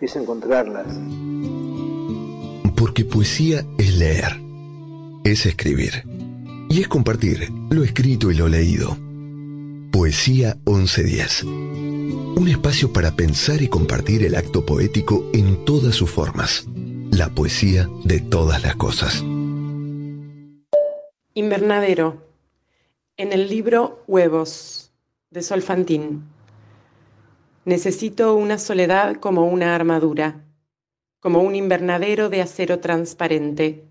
[0.00, 0.86] es encontrarlas.
[2.76, 4.40] Porque poesía es leer,
[5.24, 6.04] es escribir
[6.68, 8.96] y es compartir lo escrito y lo leído.
[9.92, 11.44] Poesía 1110.
[11.44, 16.66] Un espacio para pensar y compartir el acto poético en todas sus formas.
[17.10, 19.22] La poesía de todas las cosas.
[21.32, 22.22] Invernadero.
[23.16, 24.92] En el libro Huevos
[25.30, 26.35] de Solfantín.
[27.66, 30.46] Necesito una soledad como una armadura,
[31.18, 33.88] como un invernadero de acero transparente,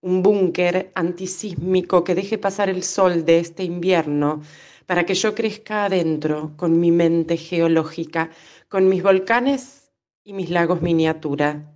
[0.00, 4.42] un búnker antisísmico que deje pasar el sol de este invierno
[4.84, 8.30] para que yo crezca adentro con mi mente geológica,
[8.68, 9.92] con mis volcanes
[10.24, 11.72] y mis lagos miniatura.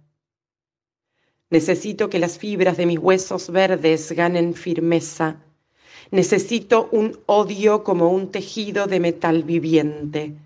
[1.50, 5.40] Necesito que las fibras de mis huesos verdes ganen firmeza
[6.10, 10.36] Necesito un odio como un tejido de metal viviente.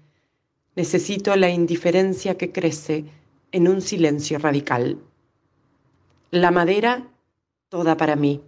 [0.76, 3.06] Necesito la indiferencia que crece
[3.50, 4.98] en un silencio radical.
[6.30, 7.08] La madera,
[7.70, 8.42] toda para mí.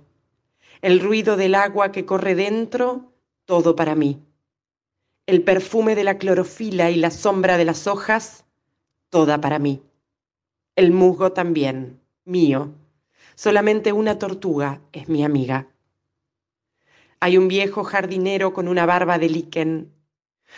[0.83, 3.11] El ruido del agua que corre dentro,
[3.47, 4.21] todo para mí.
[5.27, 8.45] El perfume de la clorofila y la sombra de las hojas,
[9.09, 9.83] toda para mí.
[10.77, 12.75] El musgo también, mío.
[13.37, 15.67] Solamente una tortuga es mi amiga.
[17.21, 19.93] Hay un viejo jardinero con una barba de líquen,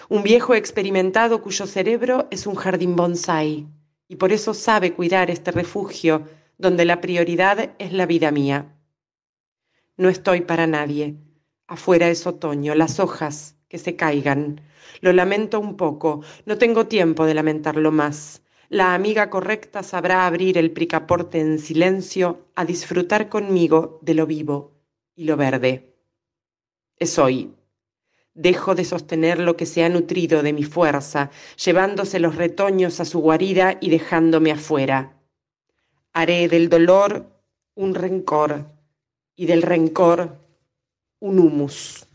[0.09, 3.67] un viejo experimentado cuyo cerebro es un jardín bonsai
[4.09, 6.27] y por eso sabe cuidar este refugio
[6.59, 8.75] donde la prioridad es la vida mía.
[9.97, 11.17] No estoy para nadie.
[11.67, 14.61] Afuera es otoño, las hojas que se caigan.
[15.01, 18.43] Lo lamento un poco, no tengo tiempo de lamentarlo más.
[18.69, 24.73] La amiga correcta sabrá abrir el pricaporte en silencio a disfrutar conmigo de lo vivo
[25.15, 25.91] y lo verde
[27.01, 27.51] es hoy.
[28.41, 31.31] Dejo de sostener lo que se ha nutrido de mi fuerza,
[31.63, 35.13] llevándose los retoños a su guarida y dejándome afuera.
[36.15, 37.27] Haré del dolor
[37.75, 38.65] un rencor
[39.37, 40.39] y del rencor
[41.19, 42.07] un humus.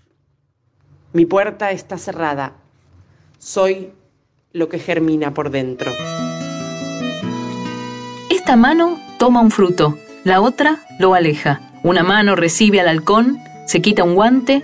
[1.14, 2.56] Mi puerta está cerrada.
[3.38, 3.92] Soy
[4.52, 5.92] lo que germina por dentro.
[8.32, 11.62] Esta mano toma un fruto, la otra lo aleja.
[11.84, 13.38] Una mano recibe al halcón,
[13.68, 14.64] se quita un guante,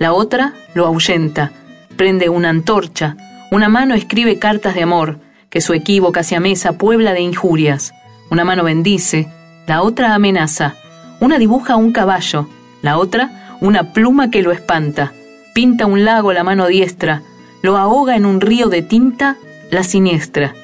[0.00, 1.52] la otra lo ahuyenta.
[1.96, 3.16] Prende una antorcha,
[3.52, 5.18] una mano escribe cartas de amor,
[5.50, 7.92] que su equívoca hacia mesa puebla de injurias.
[8.30, 9.28] Una mano bendice,
[9.66, 10.74] la otra amenaza.
[11.20, 12.48] Una dibuja un caballo,
[12.80, 15.12] la otra una pluma que lo espanta.
[15.52, 17.22] Pinta un lago la mano diestra,
[17.60, 19.36] lo ahoga en un río de tinta
[19.70, 20.54] la siniestra.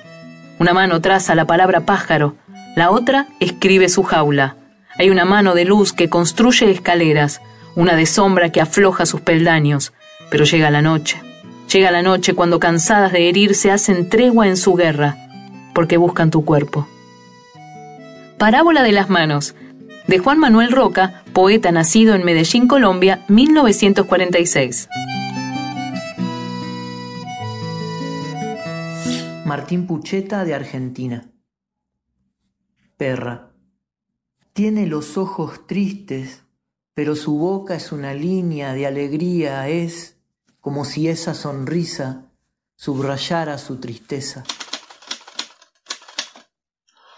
[0.58, 2.36] Una mano traza la palabra pájaro,
[2.74, 4.56] la otra escribe su jaula.
[4.98, 7.42] Hay una mano de luz que construye escaleras,
[7.76, 9.92] una de sombra que afloja sus peldaños,
[10.30, 11.22] pero llega la noche.
[11.72, 15.16] Llega la noche cuando cansadas de herirse hacen tregua en su guerra,
[15.74, 16.88] porque buscan tu cuerpo.
[18.38, 19.54] Parábola de las manos,
[20.06, 24.88] de Juan Manuel Roca, poeta nacido en Medellín, Colombia, 1946.
[29.44, 31.30] Martín Pucheta de Argentina.
[32.96, 33.52] Perra.
[34.54, 36.45] Tiene los ojos tristes,
[36.96, 40.16] pero su boca es una línea de alegría, es
[40.62, 42.22] como si esa sonrisa
[42.74, 44.44] subrayara su tristeza.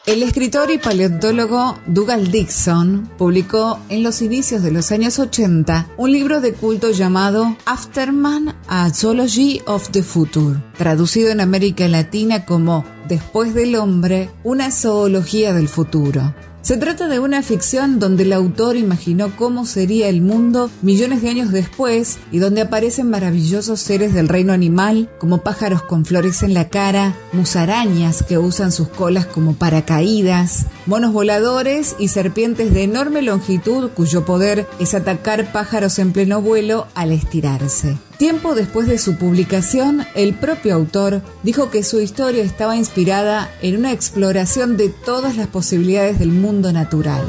[0.04, 6.10] El escritor y paleontólogo Dougal Dixon publicó en los inicios de los años 80 un
[6.10, 12.84] libro de culto llamado Afterman, A Zoology of the Future, traducido en América Latina como
[13.06, 16.34] Después del hombre, una zoología del futuro.
[16.68, 21.30] Se trata de una ficción donde el autor imaginó cómo sería el mundo millones de
[21.30, 26.52] años después y donde aparecen maravillosos seres del reino animal como pájaros con flores en
[26.52, 33.22] la cara, musarañas que usan sus colas como paracaídas, monos voladores y serpientes de enorme
[33.22, 37.96] longitud cuyo poder es atacar pájaros en pleno vuelo al estirarse.
[38.18, 43.76] Tiempo después de su publicación, el propio autor dijo que su historia estaba inspirada en
[43.76, 47.24] una exploración de todas las posibilidades del mundo natural.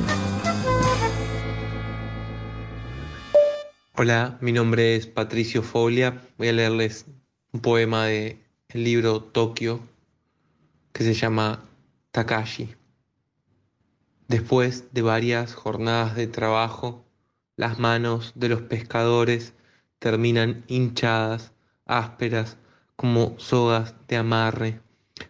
[3.96, 6.24] Hola, mi nombre es Patricio Folia.
[6.40, 7.06] Voy a leerles
[7.52, 8.40] un poema del
[8.74, 9.82] libro Tokio
[10.92, 11.66] que se llama
[12.10, 12.74] Takashi.
[14.28, 17.06] Después de varias jornadas de trabajo,
[17.58, 19.54] las manos de los pescadores
[20.00, 21.52] terminan hinchadas,
[21.86, 22.58] ásperas,
[22.96, 24.80] como sogas de amarre.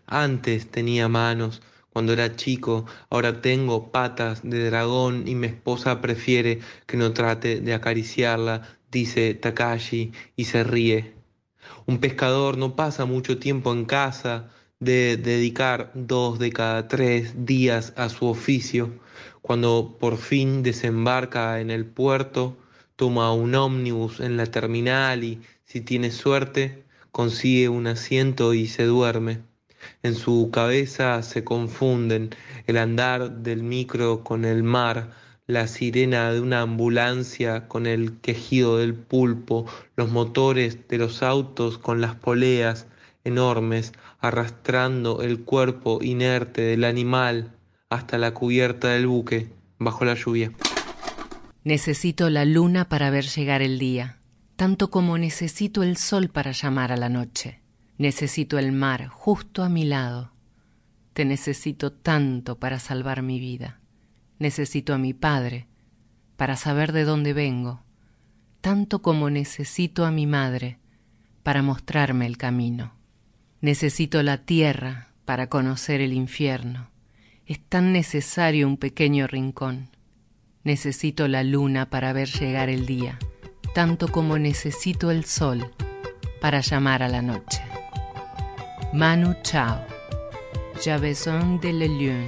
[0.06, 1.62] Antes tenía manos
[1.92, 7.60] cuando era chico, ahora tengo patas de dragón y mi esposa prefiere que no trate
[7.60, 8.62] de acariciarla,
[8.92, 11.16] dice Takashi y se ríe.
[11.86, 14.50] Un pescador no pasa mucho tiempo en casa,
[14.80, 18.98] de dedicar dos de cada tres días a su oficio.
[19.42, 22.58] Cuando por fin desembarca en el puerto,
[23.00, 28.84] toma un ómnibus en la terminal y, si tiene suerte, consigue un asiento y se
[28.84, 29.40] duerme.
[30.04, 32.32] En su cabeza se confunden
[32.68, 35.12] el andar del micro con el mar,
[35.48, 39.66] la sirena de una ambulancia con el quejido del pulpo,
[39.96, 42.86] los motores de los autos con las poleas
[43.24, 47.54] enormes arrastrando el cuerpo inerte del animal
[47.90, 49.48] hasta la cubierta del buque
[49.78, 50.52] bajo la lluvia.
[51.70, 54.18] Necesito la luna para ver llegar el día,
[54.56, 57.60] tanto como necesito el sol para llamar a la noche.
[58.00, 60.32] Necesito el mar justo a mi lado.
[61.14, 63.80] Te necesito tanto para salvar mi vida.
[64.40, 65.68] Necesito a mi padre
[66.38, 67.84] para saber de dónde vengo,
[68.62, 70.80] tanto como necesito a mi madre
[71.44, 72.96] para mostrarme el camino.
[73.62, 76.90] Necesito la tierra para conocer el infierno.
[77.46, 79.92] Es tan necesario un pequeño rincón.
[80.64, 83.18] Necesito la luna para ver llegar el día,
[83.74, 85.72] tanto como necesito el sol
[86.42, 87.62] para llamar a la noche.
[88.92, 89.80] Manu Chao.
[90.84, 92.26] J'ai besoin de la lune.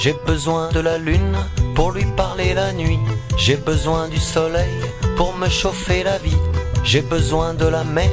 [0.00, 1.36] J'ai besoin de la lune
[1.74, 2.98] pour lui parler la nuit.
[3.38, 4.80] J'ai besoin du soleil
[5.16, 6.36] pour me chauffer la vie.
[6.82, 8.10] J'ai besoin de la mer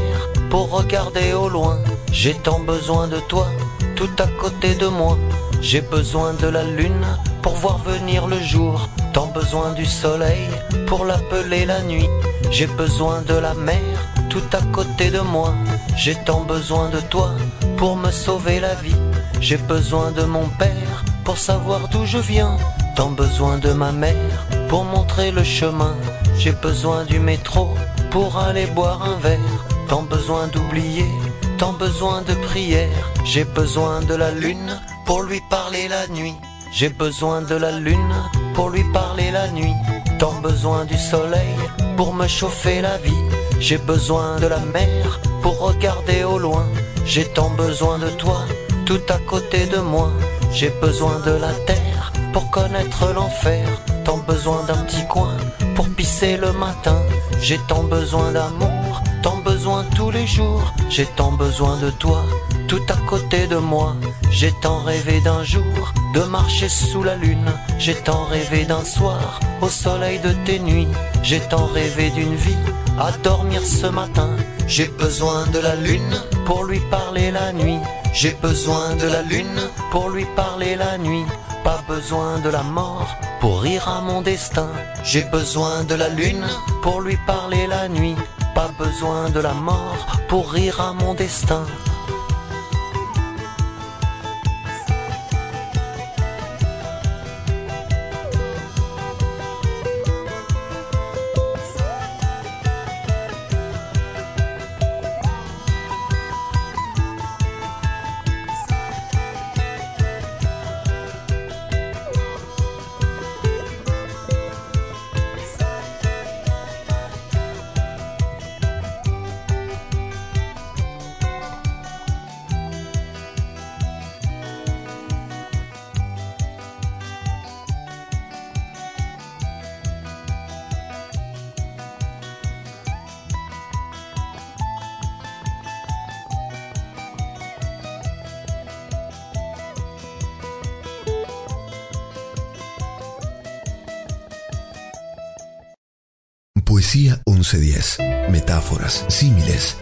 [0.52, 1.80] pour regarder au loin.
[2.12, 3.48] J'ai tant besoin de toi,
[3.96, 5.18] tout à côté de moi.
[5.62, 7.06] J'ai besoin de la lune
[7.42, 8.88] pour voir venir le jour.
[9.18, 10.48] Tant besoin du soleil
[10.86, 12.08] pour l'appeler la nuit.
[12.52, 13.82] J'ai besoin de la mer
[14.30, 15.56] tout à côté de moi.
[15.96, 17.32] J'ai tant besoin de toi
[17.78, 19.02] pour me sauver la vie.
[19.42, 22.58] J'ai besoin de mon père pour savoir d'où je viens.
[22.96, 25.96] Tant besoin de ma mère pour montrer le chemin.
[26.38, 27.70] J'ai besoin du métro
[28.12, 29.66] pour aller boire un verre.
[29.90, 31.10] Tant besoin d'oublier,
[31.58, 33.12] tant besoin de prière.
[33.26, 36.36] J'ai besoin de la lune pour lui parler la nuit.
[36.72, 38.14] J'ai besoin de la lune
[38.58, 39.76] pour lui parler la nuit.
[40.18, 41.56] tant besoin du soleil
[41.96, 43.24] pour me chauffer la vie.
[43.60, 46.66] J'ai besoin de la mer pour regarder au loin.
[47.06, 48.40] J'ai tant besoin de toi,
[48.88, 50.10] tout à côté de moi.
[50.52, 53.66] J'ai besoin de la terre pour connaître l'enfer.
[54.04, 55.38] Tant besoin d'un petit coin
[55.76, 57.00] pour pisser le matin.
[57.40, 60.74] J'ai tant besoin d'amour, tant besoin tous les jours.
[60.90, 62.24] J'ai tant besoin de toi,
[62.68, 63.96] tout à côté de moi.
[64.32, 67.52] J'ai tant rêvé d'un jour de marcher sous la lune.
[67.78, 70.88] J'ai tant rêvé d'un soir au soleil de tes nuits.
[71.22, 72.64] J'ai tant rêvé d'une vie
[73.00, 74.32] à dormir ce matin.
[74.68, 76.16] J'ai besoin de la lune
[76.48, 77.82] pour lui parler la nuit.
[78.14, 81.26] J'ai besoin de la lune pour lui parler la nuit.
[81.64, 84.70] Pas besoin de la mort pour rire à mon destin.
[85.04, 86.48] J'ai besoin de la lune
[86.82, 88.16] pour lui parler la nuit.
[88.56, 91.66] Pas besoin de la mort pour rire à mon destin.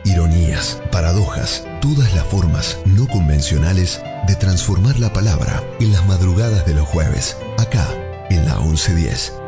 [0.04, 6.74] Ironías, paradojas, todas las formas no convencionales de transformar la palabra en las madrugadas de
[6.74, 7.86] los jueves, acá
[8.32, 9.40] en la 1110.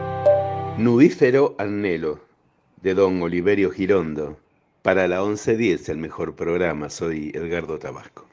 [0.78, 2.20] Nudífero Anhelo,
[2.84, 4.38] de don Oliverio Girondo.
[4.84, 8.28] Para la 1110, el mejor programa, soy Edgardo Tabasco.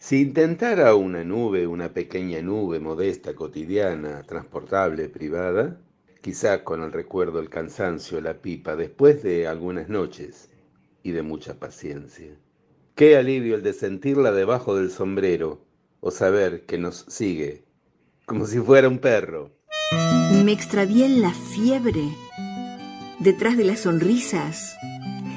[0.00, 5.78] Si intentara una nube, una pequeña nube modesta, cotidiana, transportable, privada,
[6.20, 10.50] quizá con el recuerdo, el cansancio, la pipa, después de algunas noches
[11.04, 12.36] y de mucha paciencia.
[12.96, 15.64] Qué alivio el de sentirla debajo del sombrero
[16.00, 17.62] o saber que nos sigue,
[18.26, 19.52] como si fuera un perro.
[20.44, 22.08] Me extravié en la fiebre,
[23.20, 24.76] detrás de las sonrisas,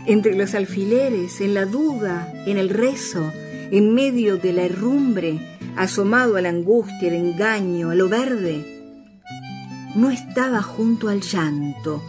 [0.07, 3.31] entre los alfileres, en la duda, en el rezo,
[3.69, 5.39] en medio de la herrumbre,
[5.75, 8.77] asomado a la angustia, el engaño, a lo verde
[9.97, 12.03] no estaba junto al llanto,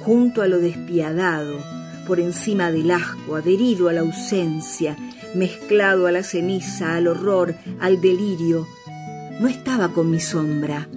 [0.00, 1.56] junto a lo despiadado,
[2.06, 4.96] por encima del asco, adherido a la ausencia,
[5.34, 8.66] mezclado a la ceniza, al horror, al delirio.
[9.40, 10.88] No estaba con mi sombra,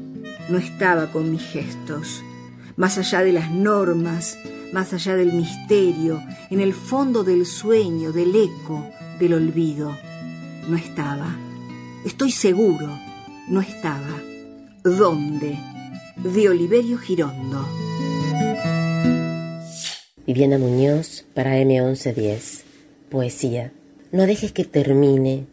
[0.50, 2.24] no estaba con mis gestos,
[2.76, 4.38] más allá de las normas,
[4.74, 8.86] más allá del misterio, en el fondo del sueño, del eco,
[9.20, 9.96] del olvido.
[10.68, 11.36] No estaba.
[12.04, 12.90] Estoy seguro,
[13.48, 14.20] no estaba.
[14.84, 15.58] ¿Dónde?
[16.18, 17.68] de Oliverio Girondo.
[20.28, 22.64] Viviana Muñoz para M1110.
[23.10, 23.72] Poesía.
[24.12, 25.46] No dejes que termine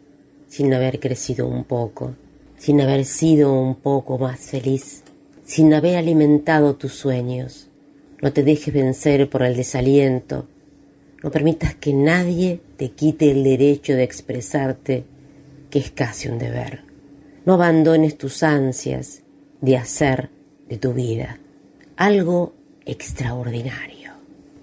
[0.47, 2.15] sin haber crecido un poco,
[2.57, 5.03] sin haber sido un poco más feliz,
[5.45, 7.67] sin haber alimentado tus sueños.
[8.19, 10.47] No te dejes vencer por el desaliento.
[11.21, 15.03] No permitas que nadie te quite el derecho de expresarte,
[15.69, 16.81] que es casi un deber.
[17.45, 19.21] No abandones tus ansias
[19.61, 20.31] de hacer
[20.67, 21.37] de tu vida,
[21.95, 22.53] algo
[22.85, 24.02] extraordinario.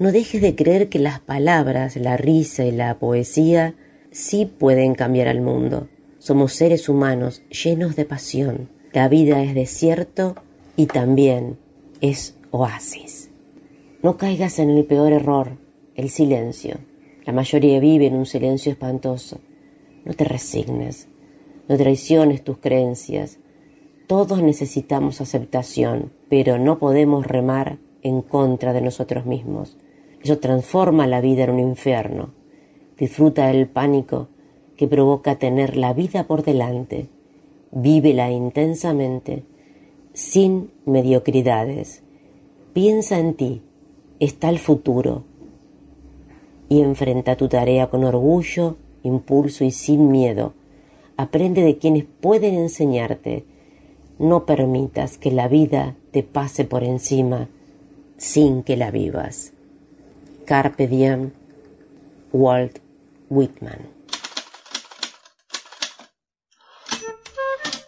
[0.01, 3.75] No dejes de creer que las palabras, la risa y la poesía
[4.11, 5.89] sí pueden cambiar al mundo.
[6.19, 8.71] Somos seres humanos llenos de pasión.
[8.95, 10.37] La vida es desierto
[10.75, 11.59] y también
[12.01, 13.29] es oasis.
[14.03, 15.59] No caigas en el peor error,
[15.95, 16.79] el silencio.
[17.27, 19.39] La mayoría vive en un silencio espantoso.
[20.07, 21.09] No te resignes,
[21.69, 23.39] no traiciones tus creencias,
[24.07, 29.77] todos necesitamos aceptación, pero no podemos remar en contra de nosotros mismos.
[30.23, 32.31] Eso transforma la vida en un infierno.
[32.99, 34.29] Disfruta del pánico
[34.77, 37.09] que provoca tener la vida por delante.
[37.71, 39.45] Vívela intensamente,
[40.13, 42.03] sin mediocridades.
[42.73, 43.63] Piensa en ti,
[44.19, 45.25] está el futuro.
[46.69, 50.53] Y enfrenta tu tarea con orgullo, impulso y sin miedo.
[51.17, 53.45] Aprende de quienes pueden enseñarte
[54.21, 57.49] no permitas que la vida te pase por encima
[58.19, 59.55] sin que la vivas.
[60.51, 61.31] Carpe diem,
[62.33, 62.81] Walt
[63.29, 63.89] Whitman.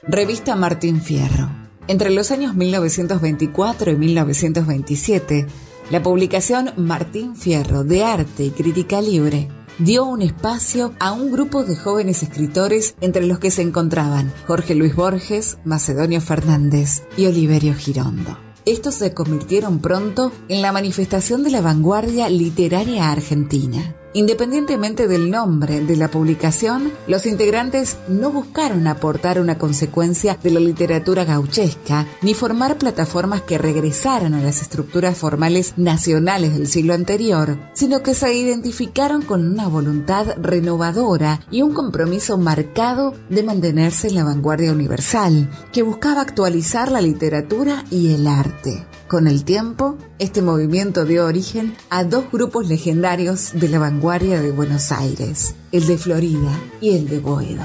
[0.04, 1.50] Revista Martín Fierro.
[1.88, 5.46] Entre los años 1924 y 1927,
[5.90, 9.48] la publicación Martín Fierro de Arte y Crítica Libre
[9.80, 14.76] dio un espacio a un grupo de jóvenes escritores entre los que se encontraban Jorge
[14.76, 18.51] Luis Borges, Macedonio Fernández y Oliverio Girondo.
[18.64, 23.96] Estos se convirtieron pronto en la manifestación de la vanguardia literaria argentina.
[24.14, 30.60] Independientemente del nombre de la publicación, los integrantes no buscaron aportar una consecuencia de la
[30.60, 37.58] literatura gauchesca ni formar plataformas que regresaran a las estructuras formales nacionales del siglo anterior,
[37.72, 44.16] sino que se identificaron con una voluntad renovadora y un compromiso marcado de mantenerse en
[44.16, 48.86] la vanguardia universal, que buscaba actualizar la literatura y el arte.
[49.12, 54.52] Con el tiempo, este movimiento dio origen a dos grupos legendarios de la vanguardia de
[54.52, 57.62] Buenos Aires, el de Florida y el de Boedo.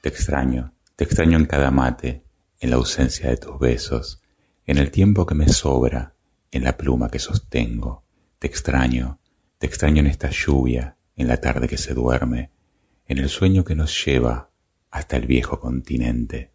[0.00, 2.24] Te extraño, te extraño en cada mate,
[2.58, 4.20] en la ausencia de tus besos,
[4.66, 6.16] en el tiempo que me sobra,
[6.50, 8.02] en la pluma que sostengo.
[8.40, 9.20] Te extraño,
[9.58, 12.50] te extraño en esta lluvia, en la tarde que se duerme,
[13.06, 14.50] en el sueño que nos lleva
[14.90, 16.53] hasta el viejo continente.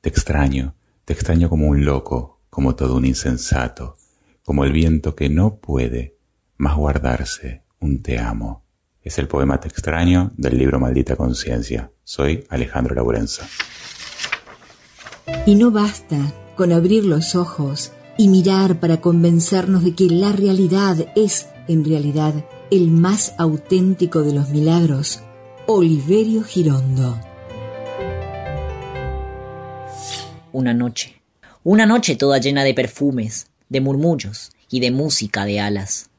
[0.00, 3.96] Te extraño, te extraño como un loco, como todo un insensato,
[4.44, 6.16] como el viento que no puede
[6.56, 8.64] más guardarse un te amo.
[9.02, 11.90] Es el poema Te extraño del libro Maldita Conciencia.
[12.04, 13.48] Soy Alejandro Laurenza.
[15.46, 20.96] Y no basta con abrir los ojos y mirar para convencernos de que la realidad
[21.16, 25.22] es, en realidad, el más auténtico de los milagros.
[25.66, 27.27] Oliverio Girondo.
[30.52, 31.20] Una noche.
[31.64, 36.10] Una noche toda llena de perfumes, de murmullos y de música de alas.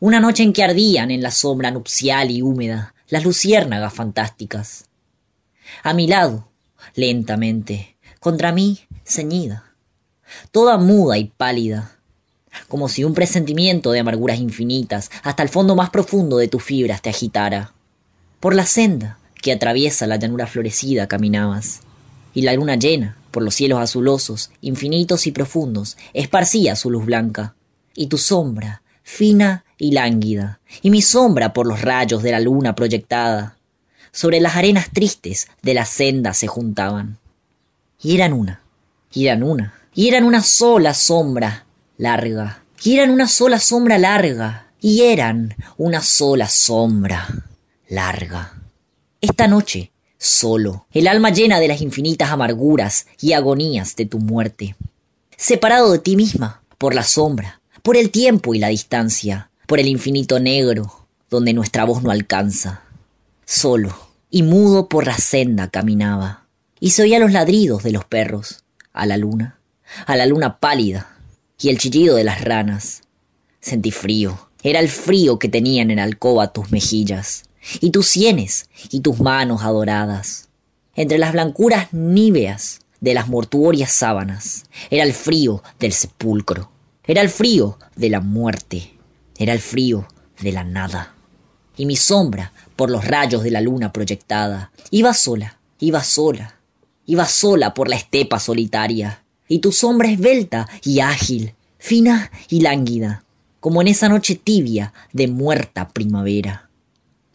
[0.00, 4.86] Una noche en que ardían en la sombra nupcial y húmeda las luciérnagas fantásticas.
[5.82, 6.48] A mi lado,
[6.94, 9.74] lentamente, contra mí, ceñida,
[10.50, 11.98] toda muda y pálida,
[12.68, 17.02] como si un presentimiento de amarguras infinitas hasta el fondo más profundo de tus fibras
[17.02, 17.72] te agitara.
[18.38, 21.80] Por la senda que atraviesa la llanura florecida caminabas,
[22.34, 27.54] y la luna llena, por los cielos azulosos, infinitos y profundos, esparcía su luz blanca,
[27.94, 32.74] y tu sombra, fina y lánguida, y mi sombra por los rayos de la luna
[32.74, 33.56] proyectada,
[34.12, 37.18] sobre las arenas tristes de la senda se juntaban.
[38.00, 38.62] Y eran una,
[39.12, 41.66] y eran una, y eran una sola sombra
[41.96, 47.28] larga, y eran una sola sombra larga, y eran una sola sombra
[47.88, 48.54] larga.
[49.20, 49.91] Esta noche
[50.22, 54.76] solo, el alma llena de las infinitas amarguras y agonías de tu muerte,
[55.36, 59.88] separado de ti misma por la sombra, por el tiempo y la distancia, por el
[59.88, 62.82] infinito negro donde nuestra voz no alcanza.
[63.44, 63.96] Solo
[64.30, 66.46] y mudo por la senda caminaba,
[66.78, 69.58] y se oía los ladridos de los perros, a la luna,
[70.06, 71.16] a la luna pálida,
[71.60, 73.02] y el chillido de las ranas.
[73.60, 77.44] Sentí frío, era el frío que tenían en alcoba tus mejillas,
[77.80, 80.48] y tus sienes y tus manos adoradas.
[80.94, 86.70] Entre las blancuras níveas de las mortuorias sábanas era el frío del sepulcro,
[87.04, 88.94] era el frío de la muerte,
[89.36, 90.06] era el frío
[90.40, 91.14] de la nada.
[91.76, 96.56] Y mi sombra, por los rayos de la luna proyectada, iba sola, iba sola,
[97.06, 103.24] iba sola por la estepa solitaria, y tu sombra esbelta y ágil, fina y lánguida,
[103.60, 106.68] como en esa noche tibia de muerta primavera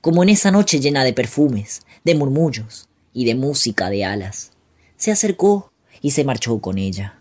[0.01, 4.51] como en esa noche llena de perfumes, de murmullos y de música de alas.
[4.95, 7.19] Se acercó y se marchó con ella.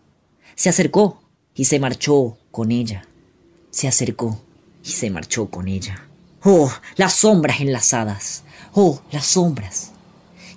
[0.55, 1.23] Se acercó
[1.55, 3.07] y se marchó con ella.
[3.71, 4.41] Se acercó
[4.85, 6.07] y se marchó con ella.
[6.43, 8.45] Oh, las sombras enlazadas.
[8.73, 9.93] Oh, las sombras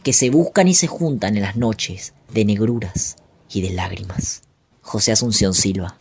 [0.04, 3.16] que se buscan y se juntan en las noches de negruras
[3.52, 4.44] y de lágrimas.
[4.82, 5.98] José Asunción Silva.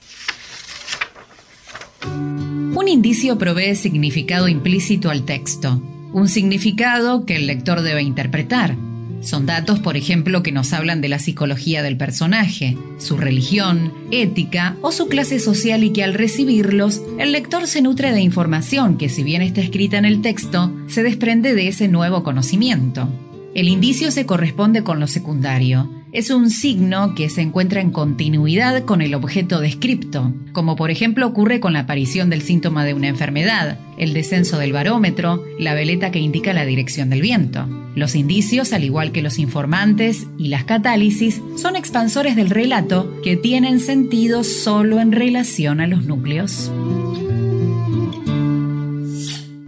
[2.04, 8.76] Un indicio provee significado implícito al texto un significado que el lector debe interpretar.
[9.20, 14.76] Son datos, por ejemplo, que nos hablan de la psicología del personaje, su religión, ética
[14.80, 19.08] o su clase social y que al recibirlos, el lector se nutre de información que
[19.08, 23.08] si bien está escrita en el texto, se desprende de ese nuevo conocimiento.
[23.54, 28.84] El indicio se corresponde con lo secundario, es un signo que se encuentra en continuidad
[28.84, 33.08] con el objeto descripto, como por ejemplo ocurre con la aparición del síntoma de una
[33.08, 37.66] enfermedad, el descenso del barómetro, la veleta que indica la dirección del viento.
[37.94, 43.36] Los indicios, al igual que los informantes y las catálisis, son expansores del relato que
[43.36, 46.72] tienen sentido solo en relación a los núcleos.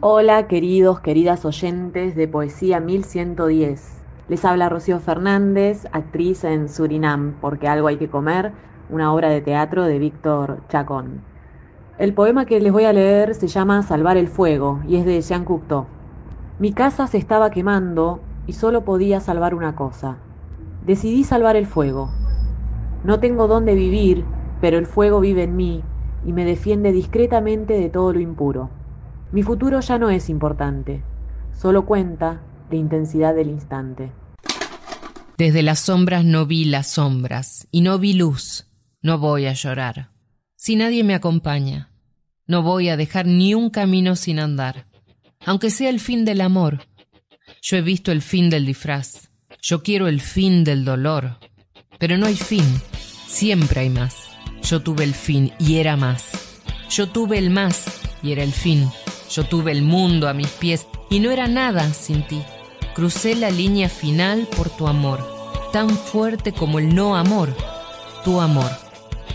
[0.01, 4.00] Hola queridos, queridas oyentes de Poesía 1110.
[4.31, 8.53] Les habla Rocío Fernández, actriz en Surinam, porque algo hay que comer,
[8.89, 11.23] una obra de teatro de Víctor Chacón.
[11.99, 15.21] El poema que les voy a leer se llama Salvar el fuego y es de
[15.21, 15.87] Jean Cocteau.
[16.61, 20.19] Mi casa se estaba quemando y solo podía salvar una cosa.
[20.87, 22.09] Decidí salvar el fuego.
[23.03, 24.25] No tengo dónde vivir,
[24.61, 25.83] pero el fuego vive en mí
[26.25, 28.71] y me defiende discretamente de todo lo impuro.
[29.33, 31.03] Mi futuro ya no es importante,
[31.51, 34.13] solo cuenta la intensidad del instante.
[35.39, 38.67] Desde las sombras no vi las sombras y no vi luz.
[39.03, 40.11] No voy a llorar.
[40.57, 41.91] Si nadie me acompaña,
[42.47, 44.87] no voy a dejar ni un camino sin andar,
[45.47, 46.87] aunque sea el fin del amor.
[47.63, 49.31] Yo he visto el fin del disfraz.
[49.63, 51.39] Yo quiero el fin del dolor.
[51.99, 52.65] Pero no hay fin.
[53.27, 54.31] Siempre hay más.
[54.63, 56.61] Yo tuve el fin y era más.
[56.91, 58.89] Yo tuve el más y era el fin.
[59.31, 62.43] Yo tuve el mundo a mis pies y no era nada sin ti.
[62.95, 65.25] Crucé la línea final por tu amor,
[65.73, 67.55] tan fuerte como el no amor,
[68.25, 68.71] tu amor.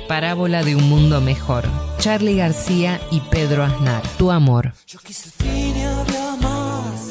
[0.08, 1.66] Parábola de un mundo mejor.
[1.98, 4.04] Charlie García y Pedro Aznar.
[4.18, 4.74] Tu amor.
[4.86, 7.10] Yo quise fin y había más.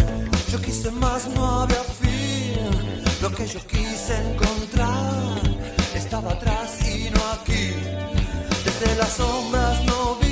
[0.52, 2.54] Yo quise más, no había fin.
[3.20, 5.40] Lo que yo quise encontrar
[5.94, 7.72] estaba atrás y no aquí.
[8.64, 10.23] Desde las sombras no vi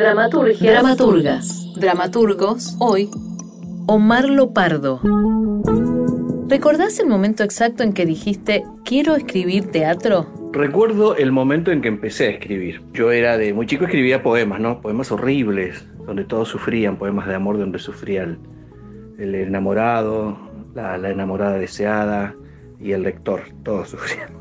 [0.00, 0.72] Dramaturgia.
[0.72, 1.74] Dramaturgas.
[1.76, 2.74] Dramaturgos.
[2.78, 3.10] Hoy.
[3.86, 4.98] Omar Lopardo.
[6.48, 10.26] ¿Recordás el momento exacto en que dijiste quiero escribir teatro?
[10.52, 12.80] Recuerdo el momento en que empecé a escribir.
[12.94, 14.80] Yo era de muy chico escribía poemas, ¿no?
[14.80, 18.38] Poemas horribles, donde todos sufrían, poemas de amor donde sufría el,
[19.18, 20.38] el enamorado,
[20.74, 22.34] la, la enamorada deseada
[22.80, 24.39] y el lector, todos sufrían.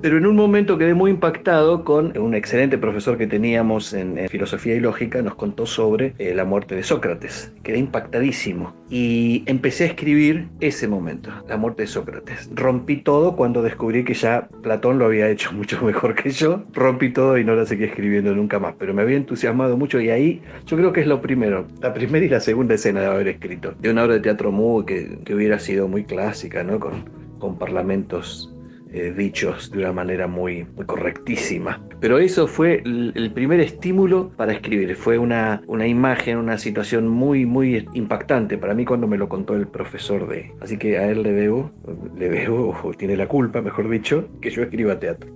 [0.00, 4.28] Pero en un momento quedé muy impactado con un excelente profesor que teníamos en, en
[4.28, 7.52] filosofía y lógica, nos contó sobre eh, la muerte de Sócrates.
[7.64, 12.48] Quedé impactadísimo y empecé a escribir ese momento, la muerte de Sócrates.
[12.54, 16.62] Rompí todo cuando descubrí que ya Platón lo había hecho mucho mejor que yo.
[16.72, 20.10] Rompí todo y no la seguí escribiendo nunca más, pero me había entusiasmado mucho y
[20.10, 23.26] ahí yo creo que es lo primero, la primera y la segunda escena de haber
[23.26, 23.74] escrito.
[23.80, 26.78] De una obra de teatro muy que, que hubiera sido muy clásica, ¿no?
[26.78, 27.04] Con,
[27.40, 28.54] con parlamentos
[28.92, 31.82] eh, dichos de una manera muy, correctísima.
[32.00, 34.96] Pero eso fue el, el primer estímulo para escribir.
[34.96, 39.54] Fue una, una imagen, una situación muy, muy impactante para mí cuando me lo contó
[39.54, 40.52] el profesor de.
[40.60, 41.70] Así que a él le debo,
[42.16, 45.30] le debo, o tiene la culpa, mejor dicho, que yo escriba teatro.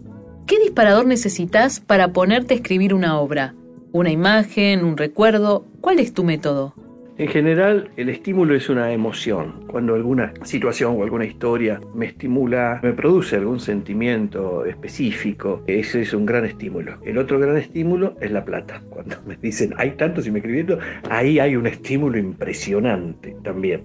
[0.46, 3.54] ¿Qué disparador necesitas para ponerte a escribir una obra?
[3.92, 5.66] ¿Una imagen, un recuerdo?
[5.80, 6.74] ¿Cuál es tu método?
[7.22, 9.64] En general, el estímulo es una emoción.
[9.68, 16.14] Cuando alguna situación o alguna historia me estimula, me produce algún sentimiento específico, ese es
[16.14, 16.98] un gran estímulo.
[17.04, 18.82] El otro gran estímulo es la plata.
[18.90, 23.84] Cuando me dicen, hay tantos y me escribiendo, ahí hay un estímulo impresionante también.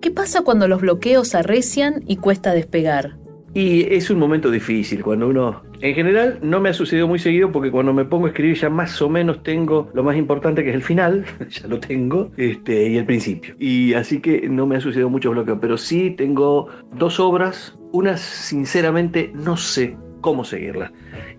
[0.00, 3.16] ¿Qué pasa cuando los bloqueos arrecian y cuesta despegar?
[3.52, 5.62] Y es un momento difícil cuando uno...
[5.80, 8.70] En general no me ha sucedido muy seguido porque cuando me pongo a escribir ya
[8.70, 12.90] más o menos tengo lo más importante que es el final, ya lo tengo, este,
[12.90, 13.56] y el principio.
[13.58, 18.16] Y así que no me ha sucedido mucho bloqueo, pero sí tengo dos obras, una
[18.16, 20.92] sinceramente no sé cómo seguirla.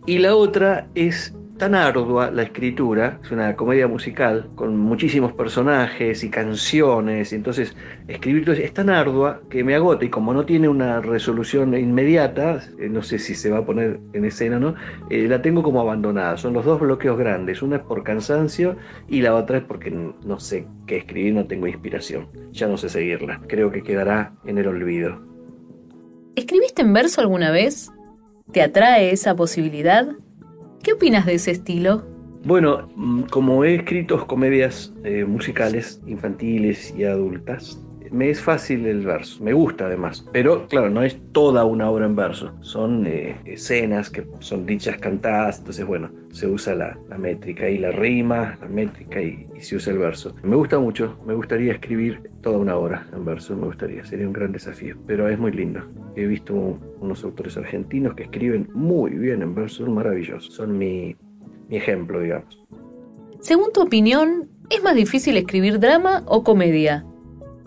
[0.05, 6.23] Y la otra es tan ardua la escritura, es una comedia musical con muchísimos personajes
[6.23, 7.75] y canciones, y entonces
[8.07, 12.89] escribir es tan ardua que me agota y como no tiene una resolución inmediata, eh,
[12.89, 14.75] no sé si se va a poner en escena o no,
[15.11, 16.35] eh, la tengo como abandonada.
[16.35, 18.75] Son los dos bloqueos grandes, una es por cansancio
[19.07, 22.89] y la otra es porque no sé qué escribir, no tengo inspiración, ya no sé
[22.89, 25.21] seguirla, creo que quedará en el olvido.
[26.35, 27.91] ¿Escribiste en verso alguna vez?
[28.51, 30.07] ¿Te atrae esa posibilidad?
[30.83, 32.03] ¿Qué opinas de ese estilo?
[32.43, 37.79] Bueno, mm, como he escrito comedias eh, musicales infantiles y adultas,
[38.11, 42.05] me es fácil el verso, me gusta además, pero claro, no es toda una obra
[42.05, 47.69] en verso, son eh, escenas que son dichas cantadas, entonces bueno, se usa la, métrica
[47.69, 50.35] y la rima, la métrica y, y, se usa el verso.
[50.43, 54.33] Me gusta mucho, me gustaría escribir toda una obra en verso, me gustaría, sería un
[54.33, 55.81] gran desafío, pero es muy lindo.
[56.15, 56.53] He visto
[56.99, 61.15] unos autores argentinos que escriben muy bien en verso, son maravillosos, son mi,
[61.69, 62.61] mi ejemplo, digamos.
[63.39, 67.05] Según tu opinión, ¿es más difícil escribir drama o comedia?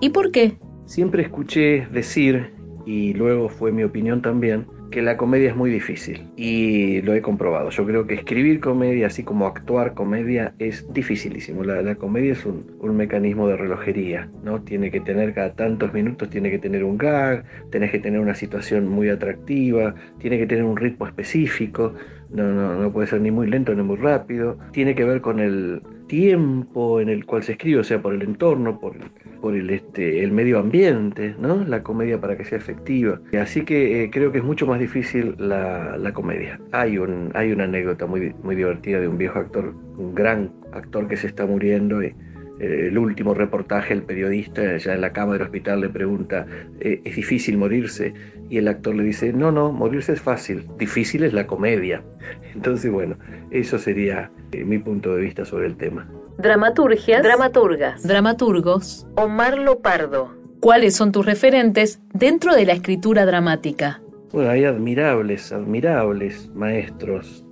[0.04, 0.58] ¿Y por qué?
[0.84, 2.50] Siempre escuché decir,
[2.84, 6.28] y luego fue mi opinión también, que la comedia es muy difícil.
[6.36, 7.70] Y lo he comprobado.
[7.70, 11.64] Yo creo que escribir comedia, así como actuar comedia, es dificilísimo.
[11.64, 14.60] La, la comedia es un, mecanismo de relojería, ¿no?
[14.60, 18.34] Tiene que tener cada tantos minutos, tiene que tener un gag, tenés que tener una
[18.34, 21.94] situación muy atractiva, tiene que tener un ritmo específico.
[22.28, 24.58] No, no, no puede ser ni muy lento ni muy rápido.
[24.70, 28.22] Tiene que ver con el tiempo en el cual se escribe, o sea, por el
[28.22, 28.96] entorno, por,
[29.40, 31.64] por el, este, el medio ambiente, ¿no?
[31.64, 33.20] La comedia para que sea efectiva.
[33.40, 36.60] Así que eh, creo que es mucho más difícil la, la comedia.
[36.72, 41.08] Hay, un, hay una anécdota muy, muy divertida de un viejo actor, un gran actor
[41.08, 42.14] que se está muriendo y
[42.60, 46.46] el último reportaje, el periodista ya en la cama del hospital le pregunta,
[46.80, 48.14] eh, ¿es difícil morirse?
[48.48, 52.02] Y el actor le dice, no, no, morirse es fácil, difícil es la comedia.
[52.54, 53.16] Entonces, bueno,
[53.50, 56.08] eso sería eh, mi punto de vista sobre el tema.
[56.38, 60.34] Dramaturgias, dramaturgas, dramaturgos, Omar Lopardo.
[60.60, 64.00] ¿Cuáles son tus referentes dentro de la escritura dramática?
[64.32, 67.44] Bueno, hay admirables, admirables maestros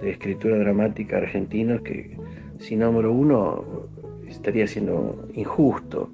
[0.00, 2.16] de escritura dramática argentinos que,
[2.58, 3.88] si nombro uno,
[4.28, 6.10] estaría siendo injusto,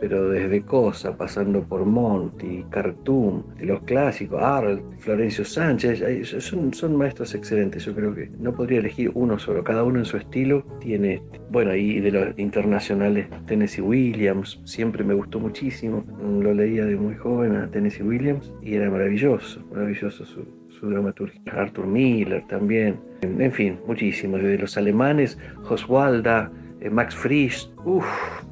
[0.00, 6.02] pero desde Cosa, pasando por Monti, Cartoon, los clásicos, Arlt, Florencio Sánchez,
[6.42, 7.84] son, son maestros excelentes.
[7.84, 11.74] Yo creo que no podría elegir uno solo, cada uno en su estilo tiene, bueno,
[11.74, 16.02] y de los internacionales, Tennessee Williams, siempre me gustó muchísimo,
[16.40, 21.40] lo leía de muy joven a Tennessee Williams y era maravilloso, maravilloso su, su dramaturgia.
[21.52, 26.50] Arthur Miller también, en fin, muchísimos, desde los alemanes, Oswalda,
[26.88, 28.06] Max Frisch, uff,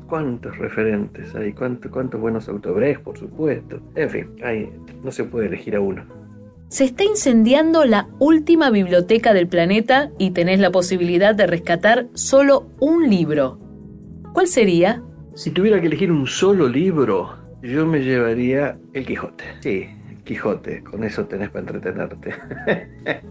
[0.08, 3.80] cuántos referentes hay, cuántos, cuántos buenos autores, por supuesto.
[3.94, 4.70] En fin, hay,
[5.02, 6.04] no se puede elegir a uno.
[6.68, 12.68] Se está incendiando la última biblioteca del planeta y tenés la posibilidad de rescatar solo
[12.78, 13.58] un libro.
[14.34, 15.02] ¿Cuál sería?
[15.34, 19.44] Si tuviera que elegir un solo libro, yo me llevaría El Quijote.
[19.60, 19.88] Sí,
[20.24, 22.34] Quijote, con eso tenés para entretenerte.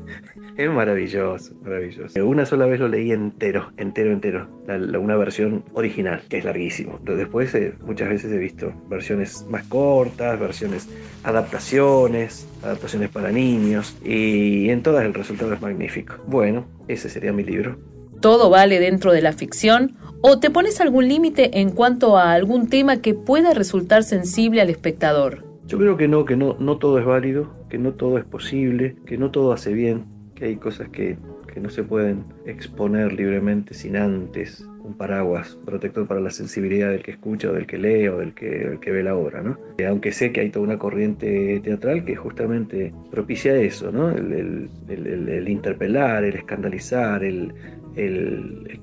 [0.57, 2.25] es maravilloso, maravilloso.
[2.25, 4.47] Una sola vez lo leí entero, entero, entero.
[4.65, 6.99] La, la, una versión original, que es larguísimo.
[7.03, 10.89] Después eh, muchas veces he visto versiones más cortas, versiones,
[11.23, 13.95] adaptaciones, adaptaciones para niños.
[14.03, 16.15] Y en todas el resultado es magnífico.
[16.25, 17.77] Bueno, ese sería mi libro.
[18.19, 19.95] ¿Todo vale dentro de la ficción?
[20.21, 24.71] ¿O te pones algún límite en cuanto a algún tema que pueda resultar sensible al
[24.71, 25.45] espectador?
[25.67, 28.95] Yo creo que no, que no, no todo es válido, que no todo es posible,
[29.05, 30.16] que no todo hace bien.
[30.37, 31.17] Que hay cosas que,
[31.51, 37.01] que no se pueden exponer libremente sin antes un paraguas protector para la sensibilidad del
[37.01, 39.57] que escucha o del que lee o del que, del que ve la obra, ¿no?
[39.79, 44.09] Eh, aunque sé que hay toda una corriente teatral que justamente propicia eso, ¿no?
[44.11, 47.53] El, el, el, el interpelar, el escandalizar, el,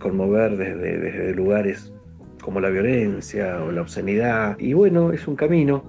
[0.00, 1.92] conmover desde, desde lugares
[2.42, 4.58] como la violencia o la obscenidad.
[4.58, 5.84] Y bueno, es un camino.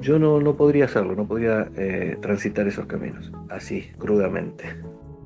[0.00, 4.64] Yo no, no podría hacerlo, no podría eh, transitar esos caminos, así, crudamente.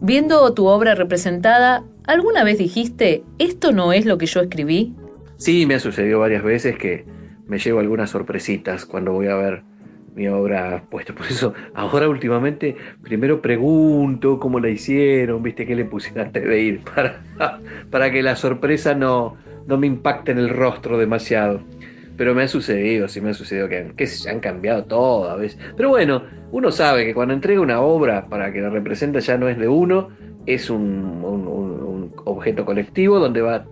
[0.00, 4.94] Viendo tu obra representada, ¿alguna vez dijiste, esto no es lo que yo escribí?
[5.38, 7.04] Sí, me ha sucedido varias veces que
[7.46, 9.62] me llevo algunas sorpresitas cuando voy a ver
[10.14, 11.14] mi obra puesta.
[11.14, 16.80] Por eso, ahora últimamente, primero pregunto cómo la hicieron, viste, qué le pusieron antes de
[16.94, 17.22] para,
[17.90, 21.60] para que la sorpresa no, no me impacte en el rostro demasiado.
[22.18, 25.58] Pero me ha sucedido, sí me ha sucedido que, se han cambiado todo a veces.
[25.76, 29.48] Pero bueno, uno sabe que cuando entrega una obra para que la represente ya no
[29.48, 30.10] es de uno,
[30.44, 33.64] es un, objeto colectivo donde va,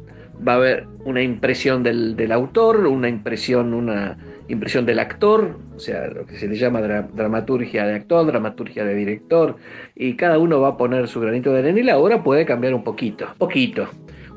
[0.47, 4.17] va a haber una impresión del, del, autor, una impresión, una
[4.49, 8.85] impresión del actor, o sea, lo que se le llama dra dramaturgia de actor, dramaturgia
[8.85, 9.57] de director,
[9.95, 12.75] y cada uno va a poner su granito de arena y la obra puede cambiar
[12.75, 13.89] un poquito, poquito.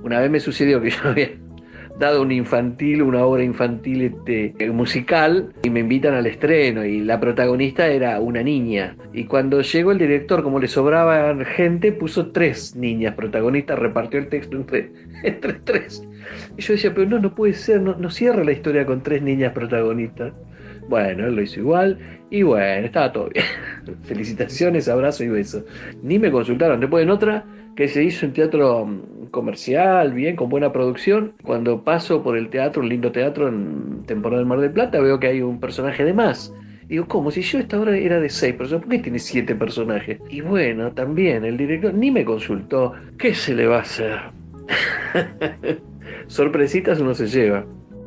[0.03, 1.29] Una vez me sucedió que yo había
[1.99, 7.19] dado un infantil, una obra infantil este, musical, y me invitan al estreno, y la
[7.19, 8.95] protagonista era una niña.
[9.13, 14.29] Y cuando llegó el director, como le sobraba gente, puso tres niñas protagonistas, repartió el
[14.29, 14.91] texto entre,
[15.23, 16.07] entre tres.
[16.57, 19.21] Y yo decía, pero no, no puede ser, no, no cierra la historia con tres
[19.21, 20.33] niñas protagonistas.
[20.89, 21.99] Bueno, él lo hizo igual
[22.31, 23.45] y bueno, estaba todo bien.
[24.03, 25.63] Felicitaciones, abrazo y beso.
[26.01, 26.79] Ni me consultaron.
[26.79, 31.33] Después en otra que se hizo en teatro mm, comercial, bien, con buena producción.
[31.43, 35.19] Cuando paso por el teatro, un lindo teatro en temporada del Mar del Plata, veo
[35.19, 36.53] que hay un personaje de más.
[36.87, 37.29] Digo, ¿cómo?
[37.29, 40.19] Si yo esta hora era de seis personas, ¿por qué tiene siete personajes?
[40.27, 42.93] Y bueno, también el director ni me consultó.
[43.19, 44.17] ¿Qué se le va a hacer?
[46.27, 47.63] Sorpresitas uno se lleva.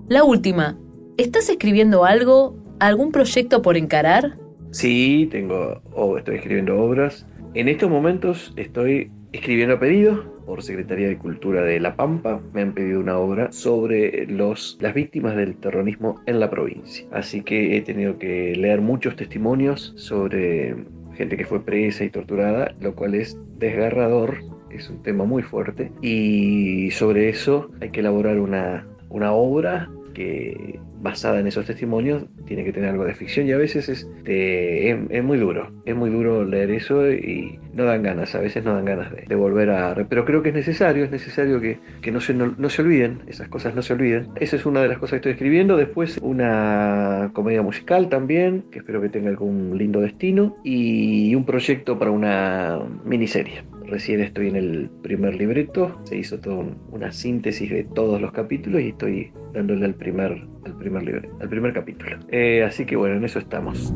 [0.09, 0.77] La última.
[1.17, 2.62] ¿Estás escribiendo algo?
[2.83, 4.37] ¿Algún proyecto por encarar?
[4.73, 7.25] Sí, tengo, oh, estoy escribiendo obras.
[7.55, 12.41] En estos momentos estoy escribiendo a pedido por Secretaría de Cultura de La Pampa.
[12.53, 17.07] Me han pedido una obra sobre los, las víctimas del terrorismo en la provincia.
[17.13, 20.75] Así que he tenido que leer muchos testimonios sobre
[21.15, 24.39] gente que fue presa y torturada, lo cual es desgarrador,
[24.71, 25.93] es un tema muy fuerte.
[26.03, 32.65] Y sobre eso hay que elaborar una, una obra que basada en esos testimonios tiene
[32.65, 36.11] que tener algo de ficción y a veces es, es, es, muy duro, es muy
[36.11, 39.71] duro leer eso y no dan ganas, a veces no dan ganas de, de volver
[39.71, 39.95] a...
[40.09, 43.23] Pero creo que es necesario, es necesario que, que no, se, no, no, se olviden,
[43.27, 44.29] esas cosas no se olviden.
[44.37, 48.79] Esa es una de las cosas que estoy escribiendo, después una comedia musical también, que
[48.79, 53.65] espero que tenga algún lindo destino, y un proyecto para una miniserie.
[53.93, 58.81] Recién estoy en el primer libreto, se hizo toda una síntesis de todos los capítulos
[58.81, 62.17] y estoy dándole al primer, al primer, libre, al primer capítulo.
[62.29, 63.93] Eh, así que bueno, en eso estamos.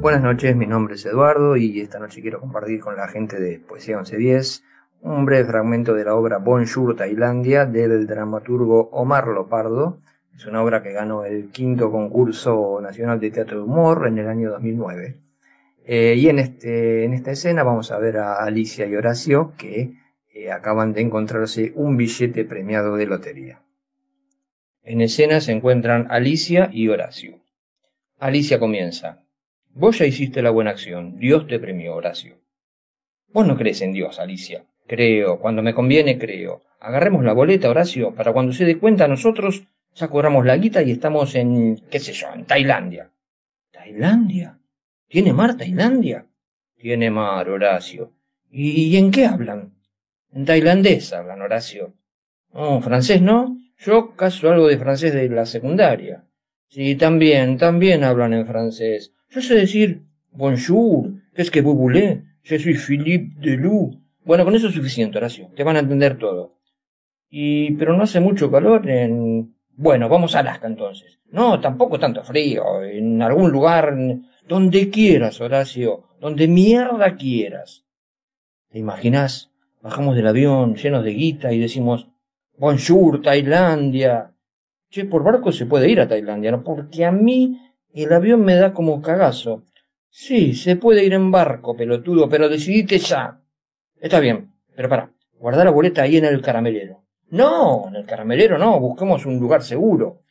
[0.00, 3.58] Buenas noches, mi nombre es Eduardo y esta noche quiero compartir con la gente de
[3.58, 4.62] Poesía 1110
[5.00, 9.98] un breve fragmento de la obra Bonjour Tailandia del dramaturgo Omar Lopardo.
[10.36, 14.28] Es una obra que ganó el quinto concurso nacional de teatro de humor en el
[14.28, 15.27] año 2009.
[15.90, 19.94] Eh, y en, este, en esta escena vamos a ver a Alicia y Horacio que
[20.34, 23.62] eh, acaban de encontrarse un billete premiado de lotería.
[24.82, 27.40] En escena se encuentran Alicia y Horacio.
[28.18, 29.24] Alicia comienza.
[29.70, 31.18] Vos ya hiciste la buena acción.
[31.18, 32.36] Dios te premió, Horacio.
[33.28, 34.66] Vos no crees en Dios, Alicia.
[34.86, 35.38] Creo.
[35.40, 36.60] Cuando me conviene, creo.
[36.80, 40.90] Agarremos la boleta, Horacio, para cuando se dé cuenta nosotros ya cobramos la guita y
[40.90, 43.10] estamos en, qué sé yo, en Tailandia.
[43.72, 44.57] ¿Tailandia?
[45.08, 46.26] ¿Tiene mar Tailandia?
[46.76, 48.12] Tiene mar, Horacio.
[48.50, 49.74] ¿Y en qué hablan?
[50.32, 51.94] En tailandés hablan, Horacio.
[52.52, 53.58] Oh, francés, ¿no?
[53.78, 56.24] Yo caso algo de francés de la secundaria.
[56.68, 59.14] Sí, también, también hablan en francés.
[59.30, 62.22] Yo sé decir bonjour, qu'est-ce que vous voulez?
[62.42, 64.00] Je suis Philippe Delou.
[64.24, 65.50] Bueno, con eso es suficiente, Horacio.
[65.56, 66.58] Te van a entender todo.
[67.30, 69.54] Y, pero no hace mucho calor en...
[69.74, 71.18] Bueno, vamos a Alaska entonces.
[71.30, 72.82] No, tampoco tanto frío.
[72.82, 73.96] En algún lugar
[74.48, 77.84] donde quieras, Horacio, donde mierda quieras.
[78.70, 79.50] ¿Te imaginas?
[79.82, 82.08] Bajamos del avión llenos de guita y decimos,
[82.56, 84.34] Bonjour, Tailandia.
[84.90, 86.64] Che, por barco se puede ir a Tailandia, ¿no?
[86.64, 87.60] Porque a mí
[87.92, 89.62] el avión me da como cagazo.
[90.08, 93.40] Sí, se puede ir en barco, pelotudo, pero decidite ya.
[94.00, 97.04] Está bien, pero para, guardar la boleta ahí en el caramelero.
[97.30, 100.22] No, en el caramelero no, busquemos un lugar seguro.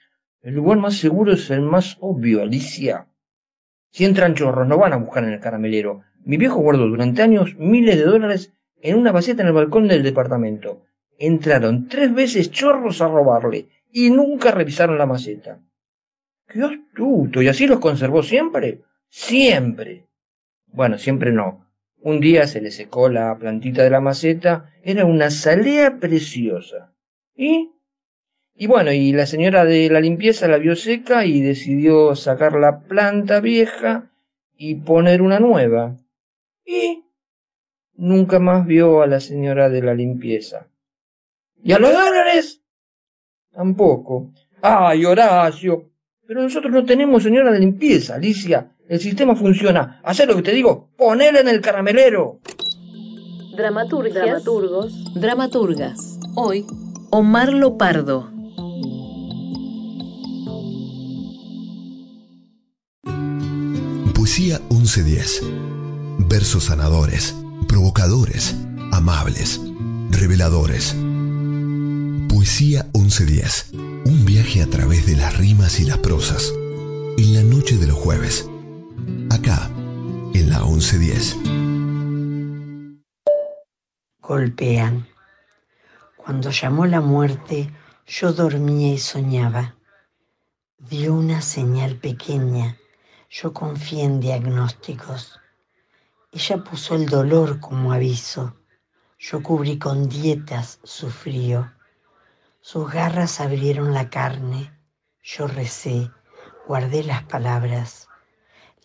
[0.41, 3.08] El lugar más seguro es el más obvio, Alicia.
[3.98, 7.56] Si entran chorros, no van a buscar en el caramelero, Mi viejo guardó durante años
[7.58, 10.84] miles de dólares en una maceta en el balcón del departamento.
[11.18, 15.62] Entraron tres veces chorros a robarle y nunca revisaron la maceta.
[16.48, 17.41] ¡Qué astuto!
[17.41, 18.84] ¿Y así los conservó siempre?
[19.10, 20.06] Siempre.
[20.68, 21.66] Bueno, siempre no.
[22.00, 26.93] Un día se le secó la plantita de la maceta, era una salea preciosa.
[27.36, 27.72] ¿Y?
[28.60, 32.80] Y bueno, y la señora de la limpieza la vio seca y decidió sacar la
[32.80, 34.10] planta vieja
[34.58, 35.95] y poner una nueva.
[36.66, 37.03] Y
[37.93, 40.68] nunca más vio a la señora de la limpieza.
[41.64, 42.64] ¿Y a los dólares?
[43.51, 44.32] Tampoco.
[44.64, 45.91] ¡Ay, Horacio!
[46.26, 48.72] Pero nosotros no tenemos señora de limpieza, Alicia.
[48.89, 50.01] El sistema funciona.
[50.03, 50.89] Haz lo que te digo.
[50.97, 52.39] Ponele en el caramelero.
[53.55, 54.26] Dramaturgias.
[54.26, 55.14] Dramaturgos.
[55.14, 56.20] Dramaturgas.
[56.36, 56.66] Hoy,
[57.12, 58.37] Omar Lopardo.
[64.58, 65.41] Poesía 1110.
[66.28, 67.36] Versos sanadores,
[67.68, 68.55] provocadores,
[68.91, 69.62] amables,
[70.10, 70.95] reveladores.
[72.28, 73.74] Poesía 1110.
[74.05, 76.51] Un viaje a través de las rimas y las prosas.
[77.18, 78.49] En la noche de los jueves.
[79.30, 79.70] Acá,
[80.34, 81.38] en la 1110.
[84.22, 85.08] Golpean.
[86.16, 87.72] Cuando llamó la muerte,
[88.08, 89.76] yo dormía y soñaba.
[90.80, 92.78] Dio una señal pequeña.
[93.30, 95.40] Yo confié en diagnósticos.
[96.32, 98.56] Ella puso el dolor como aviso.
[99.20, 101.74] Yo cubrí con dietas su frío.
[102.62, 104.72] Sus garras abrieron la carne.
[105.22, 106.10] Yo recé,
[106.68, 108.08] guardé las palabras.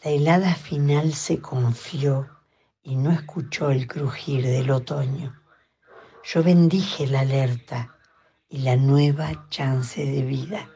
[0.02, 2.28] La helada final se confió
[2.82, 5.40] y no escuchó el crujir del otoño.
[6.24, 7.96] Yo bendije la alerta
[8.48, 10.68] y la nueva chance de vida,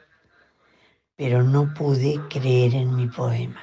[1.16, 3.60] pero no pude creer en mi poema.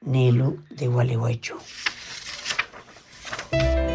[0.00, 1.56] Nelu de Gualeguaychú.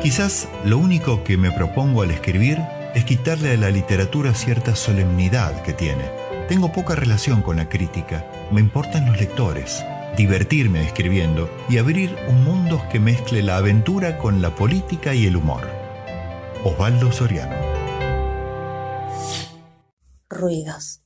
[0.02, 2.58] Quizás lo único que me propongo al escribir
[2.96, 6.10] es quitarle a la literatura cierta solemnidad que tiene.
[6.48, 9.84] Tengo poca relación con la crítica, me importan los lectores,
[10.18, 15.36] divertirme escribiendo y abrir un mundo que mezcle la aventura con la política y el
[15.36, 15.68] humor.
[16.64, 17.56] Osvaldo Soriano.
[20.30, 21.02] Ruidos.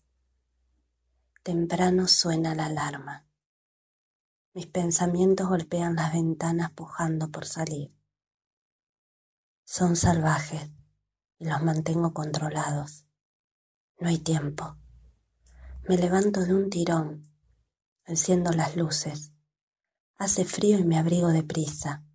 [1.44, 3.28] Temprano suena la alarma.
[4.54, 7.94] Mis pensamientos golpean las ventanas pujando por salir.
[9.66, 10.72] Son salvajes
[11.40, 13.06] y los mantengo controlados.
[14.00, 14.78] No hay tiempo.
[15.90, 17.30] Me levanto de un tirón,
[18.06, 19.34] enciendo las luces.
[20.16, 22.06] Hace frío y me abrigo deprisa.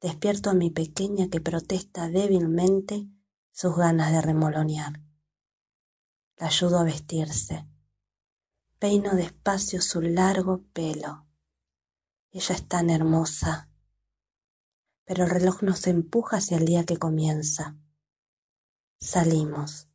[0.00, 3.08] Despierto a mi pequeña que protesta débilmente
[3.50, 5.00] sus ganas de remolonear.
[6.36, 7.66] La ayudo a vestirse.
[8.80, 11.26] Peino despacio su largo pelo.
[12.30, 13.68] Ella es tan hermosa.
[15.04, 17.76] Pero el reloj nos empuja hacia el día que comienza.
[18.98, 19.90] Salimos.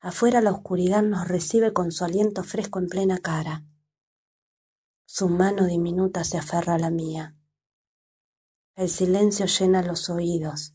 [0.00, 3.64] Afuera la oscuridad nos recibe con su aliento fresco en plena cara.
[5.06, 7.36] Su mano diminuta se aferra a la mía.
[8.74, 10.74] El silencio llena los oídos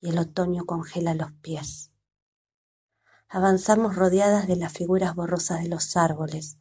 [0.00, 1.90] y el otoño congela los pies.
[3.36, 6.56] Avanzamos rodeadas de las figuras borrosas de los árboles,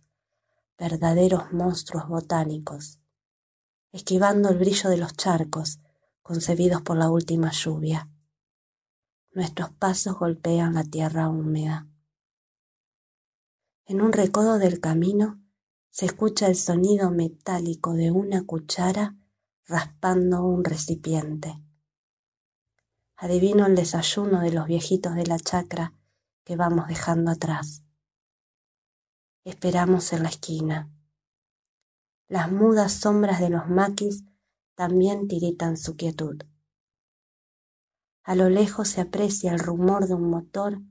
[0.75, 2.99] verdaderos monstruos botánicos,
[3.91, 5.79] esquivando el brillo de los charcos
[6.23, 8.09] concebidos por la última lluvia.
[9.33, 11.87] Nuestros pasos golpean la tierra húmeda.
[13.85, 15.39] En un recodo del camino
[15.91, 19.15] se escucha el sonido metálico de una cuchara
[19.67, 21.53] raspando un recipiente.
[23.15, 25.93] Adivino el desayuno de los viejitos de la chacra
[26.43, 27.83] que vamos dejando atrás.
[29.43, 30.89] Esperamos en la esquina.
[32.27, 34.23] Las mudas sombras de los maquis
[34.75, 36.41] también tiritan su quietud.
[38.23, 40.81] A lo lejos se aprecia el rumor de un motor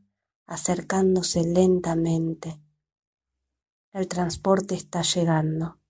[0.47, 2.61] acercándose lentamente.
[3.93, 5.81] El transporte está llegando.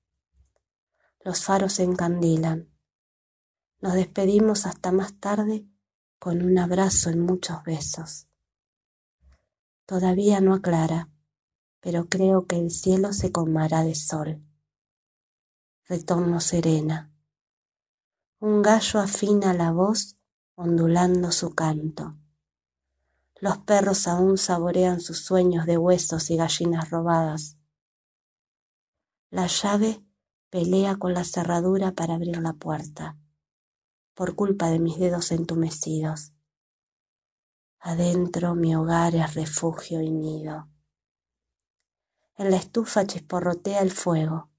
[1.24, 2.68] Los faros se encandilan.
[3.80, 5.66] Nos despedimos hasta más tarde
[6.18, 8.28] con un abrazo y muchos besos.
[9.92, 11.10] Todavía no aclara,
[11.80, 14.42] pero creo que el cielo se colmará de sol.
[15.86, 17.12] Retorno serena.
[18.40, 20.16] Un gallo afina la voz
[20.54, 22.16] ondulando su canto.
[23.38, 27.58] Los perros aún saborean sus sueños de huesos y gallinas robadas.
[29.28, 30.02] La llave
[30.48, 33.18] pelea con la cerradura para abrir la puerta
[34.14, 36.32] por culpa de mis dedos entumecidos.
[37.84, 40.68] Adentro mi hogar es refugio y nido.
[42.36, 44.52] En la estufa chisporrotea el fuego.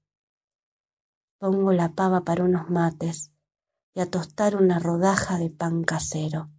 [1.38, 3.32] pongo la pava para unos mates
[3.94, 6.50] y a tostar una rodaja de pan casero.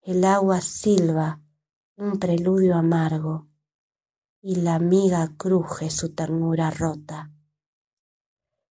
[0.00, 1.40] El agua silba
[1.96, 3.48] un preludio amargo
[4.42, 7.32] y la miga cruje su ternura rota.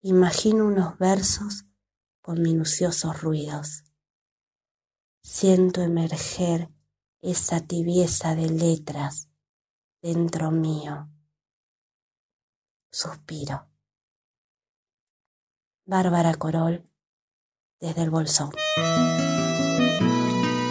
[0.01, 1.65] Imagino unos versos
[2.21, 3.86] con minuciosos ruidos.
[5.29, 6.69] Siento emerger
[7.21, 9.29] esa tibieza de letras
[10.01, 11.09] dentro mío.
[12.89, 13.67] Suspiro.
[15.85, 16.89] Bárbara Corol,
[17.81, 18.51] desde el bolsón.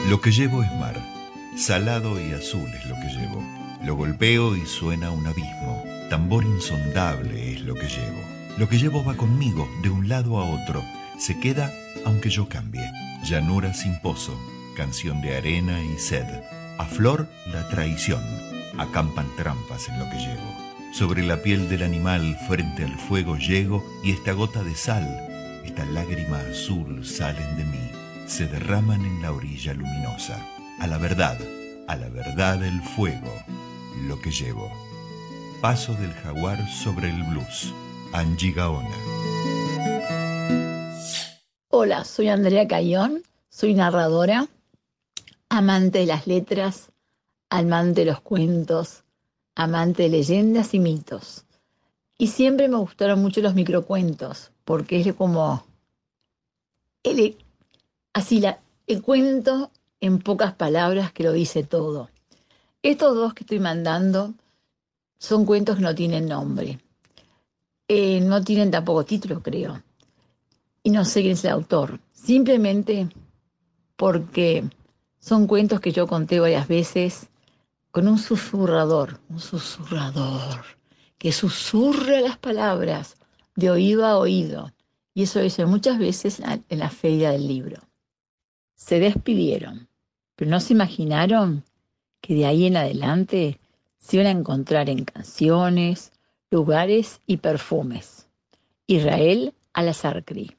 [0.08, 0.96] Lo que llevo es mar,
[1.58, 3.42] salado y azul es lo que llevo.
[3.84, 8.22] Lo golpeo y suena un abismo, tambor insondable es lo que llevo.
[8.56, 10.82] Lo que llevo va conmigo de un lado a otro,
[11.18, 11.70] se queda
[12.06, 13.05] aunque yo cambie.
[13.26, 14.38] Llanura sin pozo,
[14.76, 16.26] canción de arena y sed.
[16.78, 18.22] A flor la traición,
[18.78, 20.56] acampan trampas en lo que llevo.
[20.92, 25.04] Sobre la piel del animal frente al fuego llego y esta gota de sal,
[25.64, 27.90] esta lágrima azul salen de mí,
[28.28, 30.38] se derraman en la orilla luminosa.
[30.78, 31.36] A la verdad,
[31.88, 33.32] a la verdad el fuego,
[34.06, 34.70] lo que llevo.
[35.60, 37.74] Paso del jaguar sobre el blues.
[38.12, 39.15] Angie Gaona.
[41.78, 44.48] Hola, soy Andrea Cayón, soy narradora,
[45.50, 46.90] amante de las letras,
[47.50, 49.04] amante de los cuentos,
[49.54, 51.44] amante de leyendas y mitos.
[52.16, 55.66] Y siempre me gustaron mucho los microcuentos, porque es como
[57.02, 57.36] el,
[58.14, 59.70] así la, el cuento
[60.00, 62.08] en pocas palabras que lo dice todo.
[62.82, 64.32] Estos dos que estoy mandando
[65.18, 66.80] son cuentos que no tienen nombre.
[67.86, 69.82] Eh, no tienen tampoco título, creo.
[70.86, 71.98] Y no sé quién es el autor.
[72.12, 73.08] Simplemente
[73.96, 74.62] porque
[75.18, 77.26] son cuentos que yo conté varias veces
[77.90, 80.64] con un susurrador, un susurrador,
[81.18, 83.16] que susurra las palabras
[83.56, 84.72] de oído a oído.
[85.12, 87.82] Y eso dice muchas veces en la feria del libro.
[88.76, 89.88] Se despidieron,
[90.36, 91.64] pero no se imaginaron
[92.20, 93.58] que de ahí en adelante
[93.98, 96.12] se iban a encontrar en canciones,
[96.48, 98.28] lugares y perfumes.
[98.86, 100.56] Israel Alazarcri.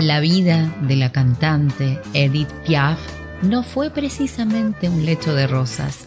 [0.00, 2.98] La vida de la cantante Edith Piaf
[3.42, 6.06] no fue precisamente un lecho de rosas,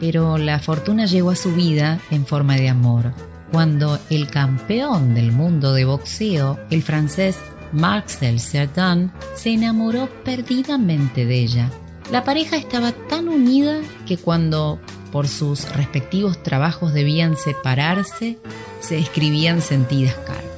[0.00, 3.12] pero la fortuna llegó a su vida en forma de amor,
[3.52, 7.38] cuando el campeón del mundo de boxeo, el francés
[7.72, 11.70] Marcel Cerdan, se enamoró perdidamente de ella.
[12.10, 14.78] La pareja estaba tan unida que cuando
[15.10, 18.38] por sus respectivos trabajos debían separarse,
[18.80, 20.53] se escribían sentidas cartas.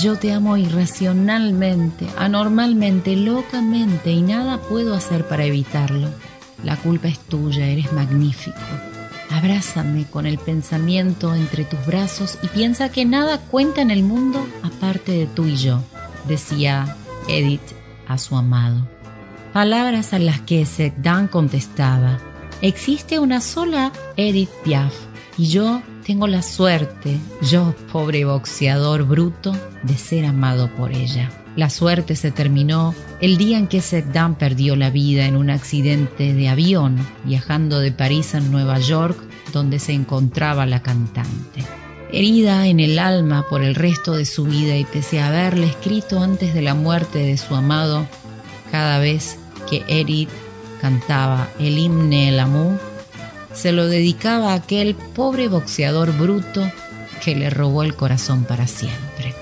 [0.00, 6.10] Yo te amo irracionalmente, anormalmente, locamente y nada puedo hacer para evitarlo.
[6.62, 8.58] La culpa es tuya, eres magnífico.
[9.30, 14.46] Abrázame con el pensamiento entre tus brazos y piensa que nada cuenta en el mundo
[14.62, 15.82] aparte de tú y yo,
[16.28, 17.72] decía Edith
[18.06, 18.86] a su amado.
[19.54, 22.18] Palabras a las que Segdan contestaba.
[22.60, 24.92] Existe una sola Edith Piaf
[25.38, 29.52] y yo tengo la suerte, yo, pobre boxeador bruto,
[29.82, 31.32] de ser amado por ella.
[31.56, 36.32] La suerte se terminó el día en que Seddan perdió la vida en un accidente
[36.32, 39.18] de avión viajando de París a Nueva York,
[39.52, 41.64] donde se encontraba la cantante.
[42.12, 46.22] Herida en el alma por el resto de su vida y pese a haberle escrito
[46.22, 48.06] antes de la muerte de su amado,
[48.70, 49.38] cada vez
[49.68, 50.30] que Edith
[50.80, 52.78] cantaba el himne El Amour,
[53.56, 56.70] se lo dedicaba aquel pobre boxeador bruto
[57.24, 59.34] que le robó el corazón para siempre.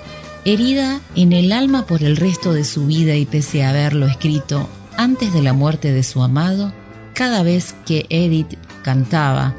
[0.45, 4.69] Herida en el alma por el resto de su vida y pese a haberlo escrito
[4.97, 6.73] antes de la muerte de su amado,
[7.15, 9.55] cada vez que Edith cantaba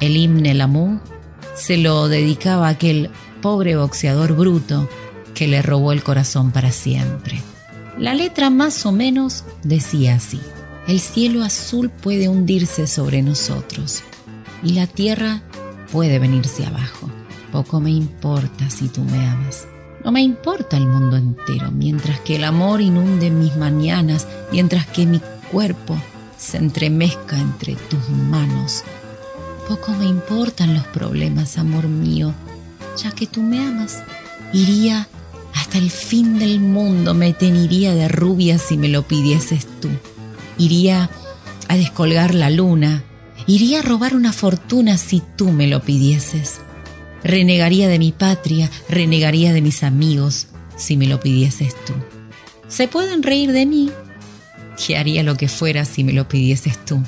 [0.00, 1.00] el himne L'amour,
[1.54, 3.10] se lo dedicaba aquel
[3.42, 4.88] pobre boxeador bruto
[5.34, 7.42] que le robó el corazón para siempre.
[7.98, 10.40] La letra más o menos decía así.
[10.86, 14.04] El cielo azul puede hundirse sobre nosotros
[14.62, 15.42] y la tierra
[15.90, 17.10] puede venirse abajo.
[17.50, 19.66] Poco me importa si tú me amas.
[20.04, 25.06] No me importa el mundo entero, mientras que el amor inunde mis mañanas, mientras que
[25.06, 25.20] mi
[25.50, 26.00] cuerpo
[26.38, 28.84] se entremezca entre tus manos.
[29.68, 32.32] Poco me importan los problemas, amor mío,
[32.96, 34.04] ya que tú me amas.
[34.52, 35.08] Iría
[35.52, 39.88] hasta el fin del mundo, me teniría de rubia si me lo pidieses tú.
[40.58, 41.10] Iría
[41.68, 43.04] a descolgar la luna.
[43.46, 46.60] Iría a robar una fortuna si tú me lo pidieses.
[47.22, 51.92] Renegaría de mi patria, renegaría de mis amigos si me lo pidieses tú.
[52.68, 53.90] Se pueden reír de mí,
[54.84, 57.02] que haría lo que fuera si me lo pidieses tú.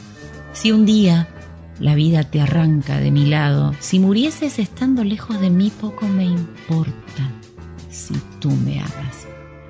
[0.53, 1.29] Si un día
[1.81, 3.75] la vida te arranca de mi lado.
[3.81, 7.31] Si murieses estando lejos de mí, poco me importa
[7.91, 9.27] si tú me amas,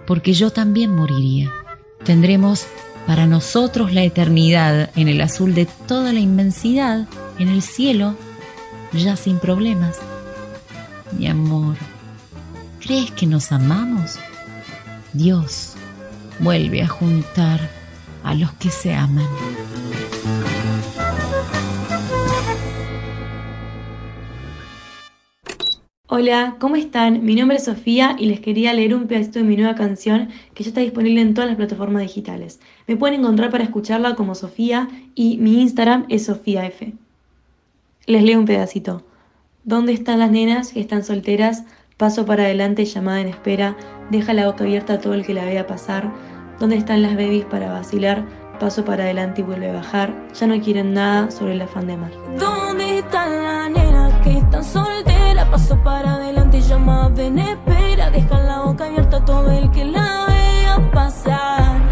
[0.07, 1.51] porque yo también moriría.
[2.05, 2.66] Tendremos
[3.09, 8.15] para nosotros la eternidad en el azul de toda la inmensidad, en el cielo,
[8.93, 9.97] ya sin problemas.
[11.13, 11.77] Mi amor,
[12.79, 14.19] ¿crees que nos amamos?
[15.15, 15.73] Dios
[16.39, 17.71] vuelve a juntar
[18.25, 19.27] a los que se aman.
[26.21, 27.25] Hola, ¿cómo están?
[27.25, 30.64] Mi nombre es Sofía y les quería leer un pedacito de mi nueva canción que
[30.64, 32.59] ya está disponible en todas las plataformas digitales.
[32.89, 36.83] Me pueden encontrar para escucharla como Sofía y mi Instagram es SofíaF.
[38.07, 39.05] Les leo un pedacito.
[39.62, 41.62] ¿Dónde están las nenas que están solteras?
[41.97, 43.77] Paso para adelante, llamada en espera.
[44.11, 46.12] Deja la boca abierta a todo el que la vea pasar.
[46.59, 48.27] ¿Dónde están las babies para vacilar?
[48.59, 50.12] Paso para adelante y vuelve a bajar.
[50.35, 52.11] Ya no quieren nada sobre el afán de amar.
[52.37, 53.88] ¿Dónde están las nenas?
[55.59, 58.11] Paso para adelante y llama ven espera.
[58.13, 61.83] Deja la boca abierta a todo el que la vea pasar.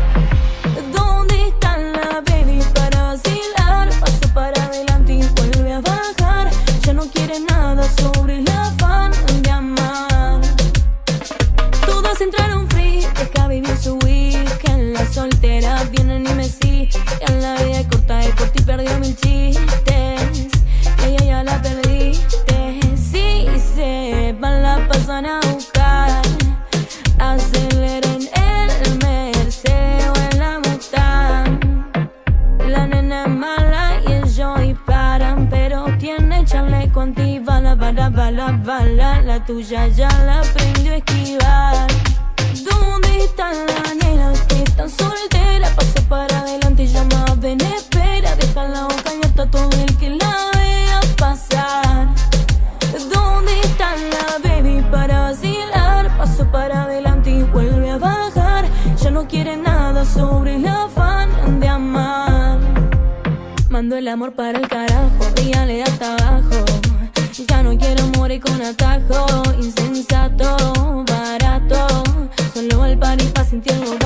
[0.92, 3.88] ¿Dónde están las babies para vacilar?
[3.98, 6.48] Paso para adelante y vuelve a bajar.
[6.84, 9.10] Ya no quiere nada sobre el afán
[9.42, 10.40] de amar.
[11.84, 14.92] Todas entraron free, deja vivir su weekend.
[14.92, 17.02] Las solteras vienen y me siguen.
[17.40, 19.75] La vida es corta y por ti perdió mil chistes.
[39.46, 41.86] Tuya ya la aprendió a esquivar.
[42.68, 45.70] ¿Dónde están las nenas que están solteras?
[45.74, 48.34] Paso para adelante y llama, ven, espera.
[48.34, 52.08] Deja la boca abierta a todo el que la vea pasar.
[53.12, 56.16] ¿Dónde están las baby para vacilar?
[56.18, 58.64] Paso para adelante y vuelve a bajar.
[59.00, 62.58] Ya no quiere nada sobre el afán de amar.
[63.68, 65.24] Mando el amor para el carajo,
[65.66, 66.75] le da trabajo.
[67.86, 71.86] Quiero morir con atajo, insensato, barato.
[72.52, 73.96] Solo el party pa' sentir los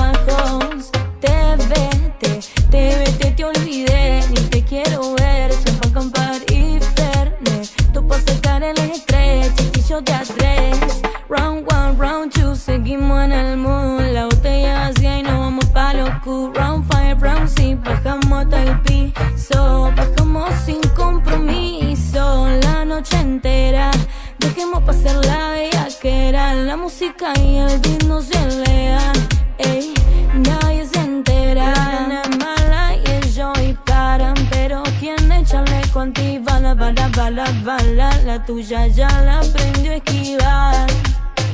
[38.39, 40.87] Tuya ya la aprendió a esquivar.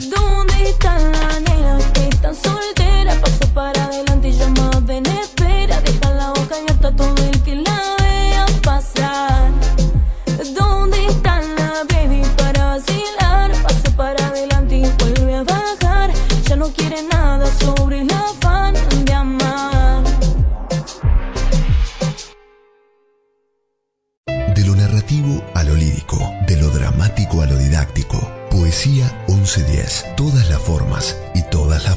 [0.09, 2.66] ¿Dónde están las nenas que están solteras?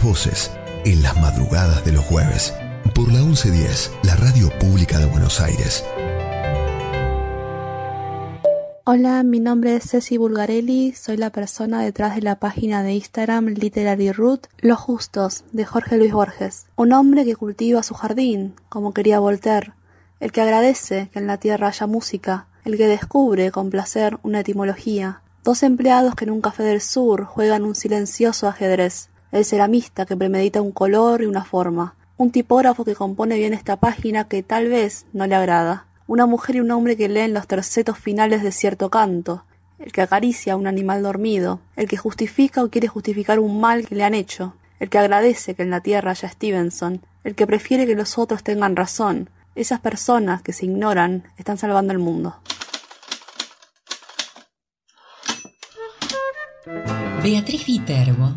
[0.03, 0.51] Voces.
[0.85, 2.55] En las madrugadas de los jueves.
[2.95, 5.85] Por la 1110, la radio pública de Buenos Aires.
[8.85, 13.49] Hola, mi nombre es Ceci Bulgarelli, soy la persona detrás de la página de Instagram
[13.49, 16.67] Literary Root Los Justos, de Jorge Luis Borges.
[16.77, 19.75] Un hombre que cultiva su jardín, como quería Voltaire,
[20.19, 24.41] el que agradece que en la tierra haya música, el que descubre con placer una
[24.41, 25.23] etimología.
[25.45, 30.17] Dos empleados que en un café del sur juegan un silencioso ajedrez, el ceramista que
[30.17, 34.69] premedita un color y una forma, un tipógrafo que compone bien esta página que tal
[34.69, 38.51] vez no le agrada una mujer y un hombre que leen los tercetos finales de
[38.51, 39.45] cierto canto,
[39.79, 43.87] el que acaricia a un animal dormido, el que justifica o quiere justificar un mal
[43.87, 47.47] que le han hecho, el que agradece que en la tierra haya Stevenson, el que
[47.47, 49.31] prefiere que los otros tengan razón.
[49.55, 52.35] Esas personas que se ignoran están salvando el mundo.
[57.23, 58.35] Beatriz Viterbo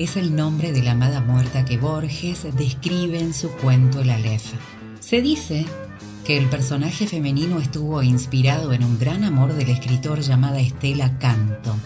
[0.00, 4.54] es el nombre de la amada muerta que Borges describe en su cuento El Aleph.
[4.98, 5.66] Se dice
[6.24, 11.76] que el personaje femenino estuvo inspirado en un gran amor del escritor llamada Estela Canto,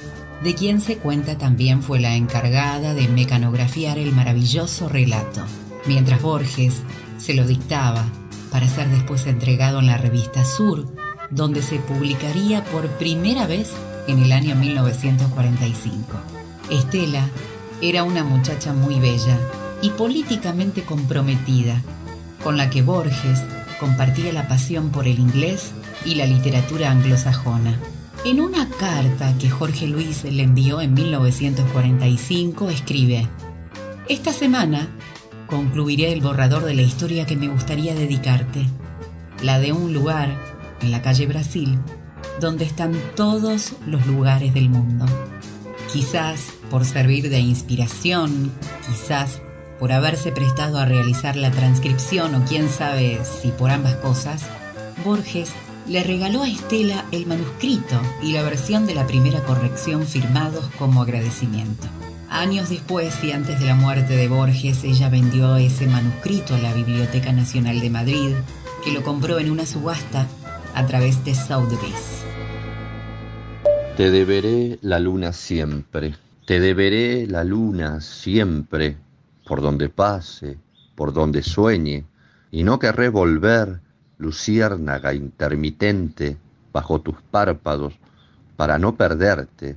[0.44, 5.42] de quien se cuenta también fue la encargada de mecanografiar el maravilloso relato,
[5.84, 6.82] mientras Borges
[7.18, 8.06] se lo dictaba
[8.52, 10.86] para ser después entregado en la revista Sur,
[11.30, 13.72] donde se publicaría por primera vez
[14.06, 16.12] en el año 1945.
[16.70, 17.28] Estela
[17.89, 19.39] era una muchacha muy bella
[19.82, 21.82] y políticamente comprometida,
[22.43, 23.45] con la que Borges
[23.78, 25.72] compartía la pasión por el inglés
[26.07, 27.78] y la literatura anglosajona.
[28.24, 33.28] En una carta que Jorge Luis le envió en 1945 escribe,
[34.09, 34.89] Esta semana
[35.47, 38.64] concluiré el borrador de la historia que me gustaría dedicarte,
[39.43, 40.35] la de un lugar
[40.80, 41.78] en la calle Brasil,
[42.41, 45.05] donde están todos los lugares del mundo.
[45.93, 48.50] Quizás por servir de inspiración,
[48.84, 49.40] quizás
[49.78, 54.42] por haberse prestado a realizar la transcripción o quién sabe si por ambas cosas,
[55.04, 55.52] Borges
[55.86, 57.94] le regaló a Estela el manuscrito
[58.24, 61.86] y la versión de la primera corrección firmados como agradecimiento.
[62.28, 66.74] Años después y antes de la muerte de Borges, ella vendió ese manuscrito a la
[66.74, 68.30] Biblioteca Nacional de Madrid,
[68.82, 70.26] que lo compró en una subasta
[70.74, 72.24] a través de Sotheby's.
[73.96, 76.16] Te deberé la luna siempre,
[76.47, 78.97] te deberé la luna siempre,
[79.47, 80.59] por donde pase,
[80.95, 82.05] por donde sueñe,
[82.51, 83.80] y no querré volver,
[84.18, 86.36] luciérnaga intermitente,
[86.72, 87.99] bajo tus párpados,
[88.57, 89.76] para no perderte,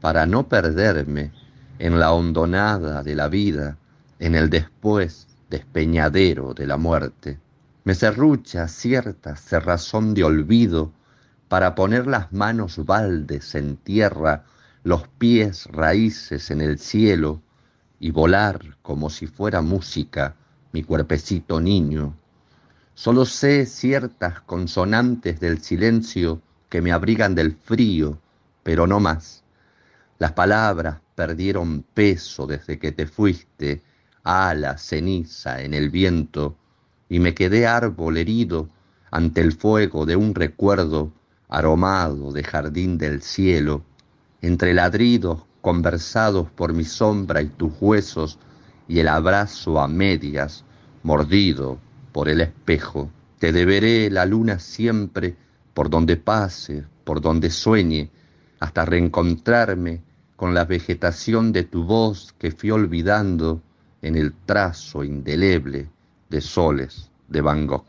[0.00, 1.32] para no perderme
[1.78, 3.76] en la hondonada de la vida,
[4.18, 7.38] en el después despeñadero de la muerte.
[7.84, 10.92] Me serrucha cierta cerrazón de olvido
[11.48, 14.44] para poner las manos baldes en tierra,
[14.86, 17.42] los pies raíces en el cielo
[17.98, 20.36] y volar como si fuera música
[20.70, 22.14] mi cuerpecito niño.
[22.94, 28.20] Solo sé ciertas consonantes del silencio que me abrigan del frío,
[28.62, 29.42] pero no más.
[30.20, 33.82] Las palabras perdieron peso desde que te fuiste,
[34.22, 36.56] ala, ceniza en el viento,
[37.08, 38.68] y me quedé árbol herido
[39.10, 41.12] ante el fuego de un recuerdo
[41.48, 43.82] aromado de jardín del cielo,
[44.46, 48.38] entre ladridos conversados por mi sombra y tus huesos
[48.86, 50.64] y el abrazo a medias,
[51.02, 51.78] mordido
[52.12, 53.10] por el espejo.
[53.40, 55.34] Te deberé la luna siempre
[55.74, 58.10] por donde pase, por donde sueñe,
[58.60, 60.02] hasta reencontrarme
[60.36, 63.60] con la vegetación de tu voz que fui olvidando
[64.02, 65.88] en el trazo indeleble
[66.30, 67.84] de soles de Van Gogh.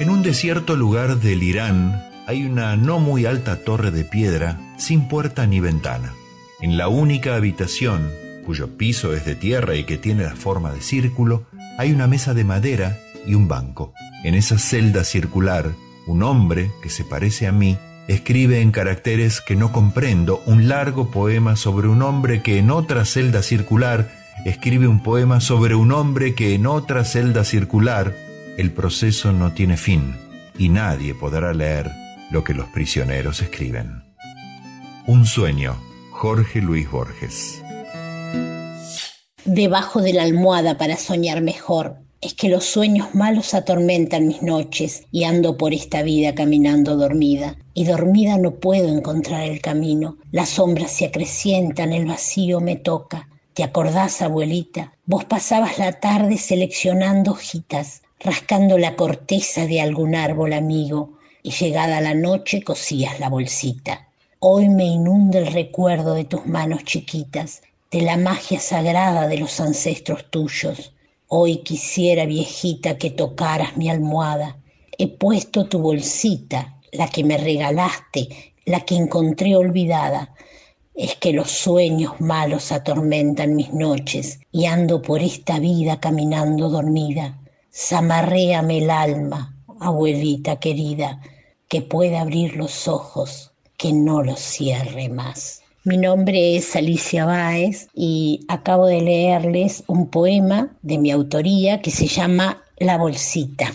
[0.00, 5.08] En un desierto lugar del Irán hay una no muy alta torre de piedra sin
[5.08, 6.14] puerta ni ventana.
[6.60, 8.08] En la única habitación,
[8.46, 12.32] cuyo piso es de tierra y que tiene la forma de círculo, hay una mesa
[12.32, 13.94] de madera y un banco.
[14.22, 15.72] En esa celda circular,
[16.06, 21.10] un hombre que se parece a mí escribe en caracteres que no comprendo un largo
[21.10, 24.08] poema sobre un hombre que en otra celda circular
[24.44, 28.14] escribe un poema sobre un hombre que en otra celda circular
[28.56, 30.14] el proceso no tiene fin
[30.56, 31.99] y nadie podrá leer
[32.30, 34.02] lo que los prisioneros escriben.
[35.06, 35.76] Un sueño,
[36.12, 37.62] Jorge Luis Borges.
[39.44, 41.96] Debajo de la almohada para soñar mejor.
[42.20, 47.56] Es que los sueños malos atormentan mis noches y ando por esta vida caminando dormida.
[47.72, 50.18] Y dormida no puedo encontrar el camino.
[50.30, 53.28] Las sombras se acrecientan, el vacío me toca.
[53.54, 54.92] ¿Te acordás, abuelita?
[55.06, 62.00] Vos pasabas la tarde seleccionando hojitas, rascando la corteza de algún árbol amigo, y llegada
[62.00, 64.08] la noche cosías la bolsita.
[64.40, 69.60] Hoy me inunda el recuerdo de tus manos chiquitas, de la magia sagrada de los
[69.60, 70.92] ancestros tuyos.
[71.28, 74.56] Hoy quisiera, viejita, que tocaras mi almohada.
[74.96, 80.34] He puesto tu bolsita, la que me regalaste, la que encontré olvidada.
[80.94, 87.38] Es que los sueños malos atormentan mis noches y ando por esta vida caminando dormida.
[87.72, 91.20] Zamarréame el alma, abuelita querida,
[91.68, 95.62] que pueda abrir los ojos, que no los cierre más.
[95.82, 101.90] Mi nombre es Alicia Báez y acabo de leerles un poema de mi autoría que
[101.90, 103.72] se llama La Bolsita.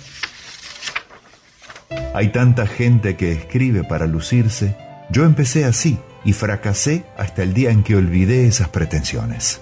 [2.14, 4.76] Hay tanta gente que escribe para lucirse.
[5.10, 9.62] Yo empecé así y fracasé hasta el día en que olvidé esas pretensiones.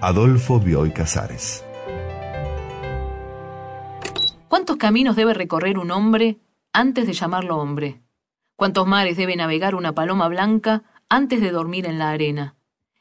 [0.00, 1.64] Adolfo Bioy Casares.
[4.50, 6.40] ¿Cuántos caminos debe recorrer un hombre
[6.72, 8.00] antes de llamarlo hombre?
[8.56, 12.56] ¿Cuántos mares debe navegar una paloma blanca antes de dormir en la arena?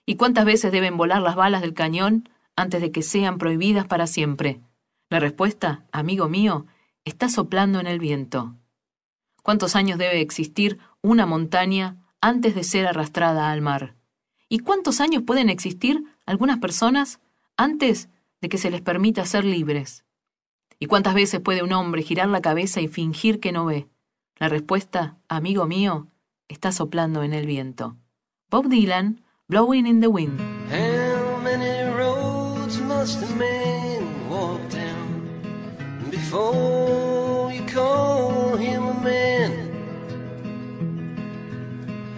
[0.05, 4.05] ¿Y cuántas veces deben volar las balas del cañón antes de que sean prohibidas para
[4.05, 4.61] siempre?
[5.09, 6.67] La respuesta, amigo mío,
[7.03, 8.55] está soplando en el viento.
[9.41, 13.95] ¿Cuántos años debe existir una montaña antes de ser arrastrada al mar?
[14.49, 17.19] ¿Y cuántos años pueden existir algunas personas
[17.57, 18.07] antes
[18.39, 20.05] de que se les permita ser libres?
[20.79, 23.87] ¿Y cuántas veces puede un hombre girar la cabeza y fingir que no ve?
[24.37, 26.07] La respuesta, amigo mío,
[26.47, 27.97] está soplando en el viento.
[28.49, 30.39] Bob Dylan, Blowing in the Wind.
[30.71, 33.99] How many roads must a
[34.29, 38.89] walk down before call him?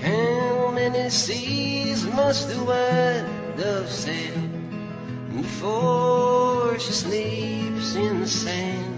[0.02, 3.26] How many seas must the white
[5.36, 8.98] before she sleeps in the sand?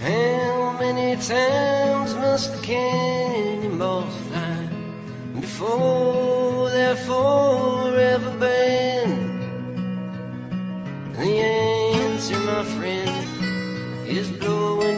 [0.00, 4.68] How many times must the cannonballs fly
[5.40, 9.42] before they're forever banned?
[11.16, 14.97] The answer, my friend, is blowing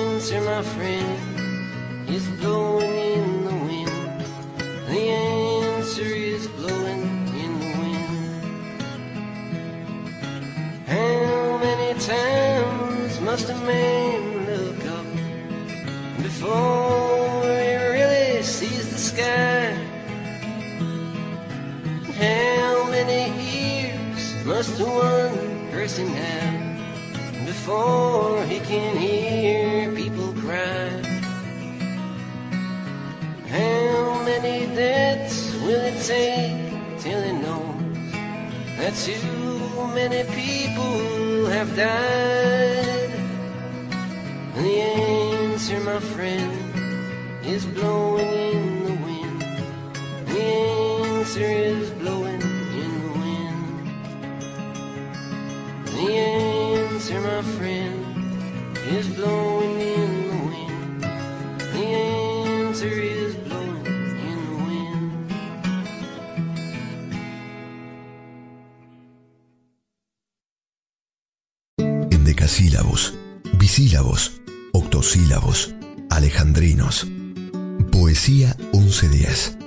[0.21, 4.21] Answer, my friend, is blowing in the wind.
[4.87, 7.01] The answer is blowing
[7.43, 8.43] in the wind.
[10.85, 15.07] How many times must a man look up
[16.21, 19.73] before he really sees the sky?
[22.21, 26.60] How many years must one person have
[27.61, 30.89] before he can hear people cry?
[33.47, 36.57] How many deaths will it take
[36.97, 38.13] till he knows
[38.79, 43.11] that too many people have died?
[44.55, 46.51] The answer, my friend,
[47.45, 49.41] is blowing in the wind.
[50.33, 53.75] The answer is blowing in the wind.
[55.85, 56.07] The
[72.11, 73.13] Endecasílabos,
[73.57, 74.41] bisílabos,
[74.71, 75.75] octosílabos,
[76.09, 77.07] alejandrinos.
[77.91, 79.57] Poesía 1110.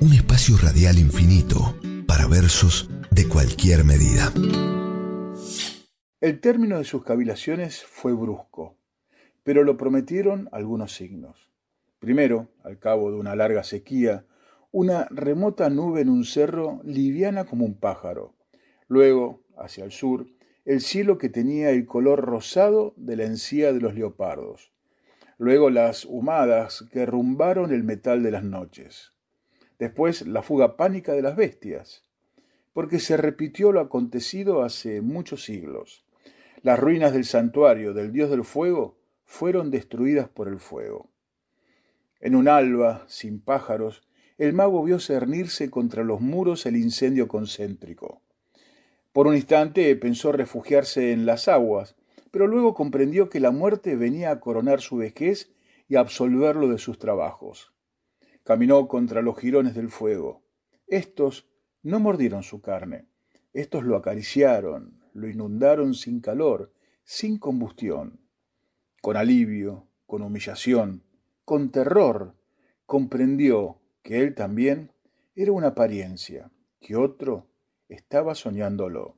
[0.00, 1.74] Un espacio radial infinito
[2.06, 4.30] para versos de cualquier medida.
[6.22, 8.76] El término de sus cavilaciones fue brusco,
[9.42, 11.50] pero lo prometieron algunos signos.
[11.98, 14.24] Primero, al cabo de una larga sequía,
[14.70, 18.36] una remota nube en un cerro liviana como un pájaro.
[18.86, 20.28] Luego, hacia el sur,
[20.64, 24.70] el cielo que tenía el color rosado de la encía de los leopardos.
[25.38, 29.12] Luego las humadas que rumbaron el metal de las noches.
[29.80, 32.04] Después la fuga pánica de las bestias,
[32.72, 36.01] porque se repitió lo acontecido hace muchos siglos.
[36.62, 41.10] Las ruinas del santuario del dios del fuego fueron destruidas por el fuego.
[42.20, 44.06] En un alba, sin pájaros,
[44.38, 48.22] el mago vio cernirse contra los muros el incendio concéntrico.
[49.12, 51.96] Por un instante pensó refugiarse en las aguas,
[52.30, 55.52] pero luego comprendió que la muerte venía a coronar su vejez
[55.88, 57.72] y a absolverlo de sus trabajos.
[58.44, 60.44] Caminó contra los jirones del fuego.
[60.86, 61.48] Estos
[61.82, 63.06] no mordieron su carne,
[63.52, 66.72] estos lo acariciaron, lo inundaron sin calor,
[67.04, 68.20] sin combustión.
[69.00, 71.02] Con alivio, con humillación,
[71.44, 72.34] con terror,
[72.86, 74.92] comprendió que él también
[75.34, 76.50] era una apariencia,
[76.80, 77.46] que otro
[77.88, 79.16] estaba soñándolo.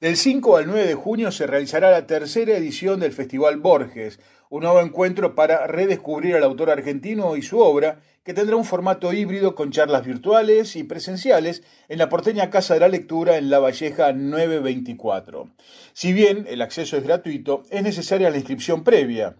[0.00, 4.18] Del 5 al 9 de junio se realizará la tercera edición del Festival Borges,
[4.50, 9.12] un nuevo encuentro para redescubrir al autor argentino y su obra, que tendrá un formato
[9.12, 13.58] híbrido con charlas virtuales y presenciales en la porteña Casa de la Lectura en La
[13.58, 15.50] Valleja 924.
[15.92, 19.36] Si bien el acceso es gratuito, es necesaria la inscripción previa.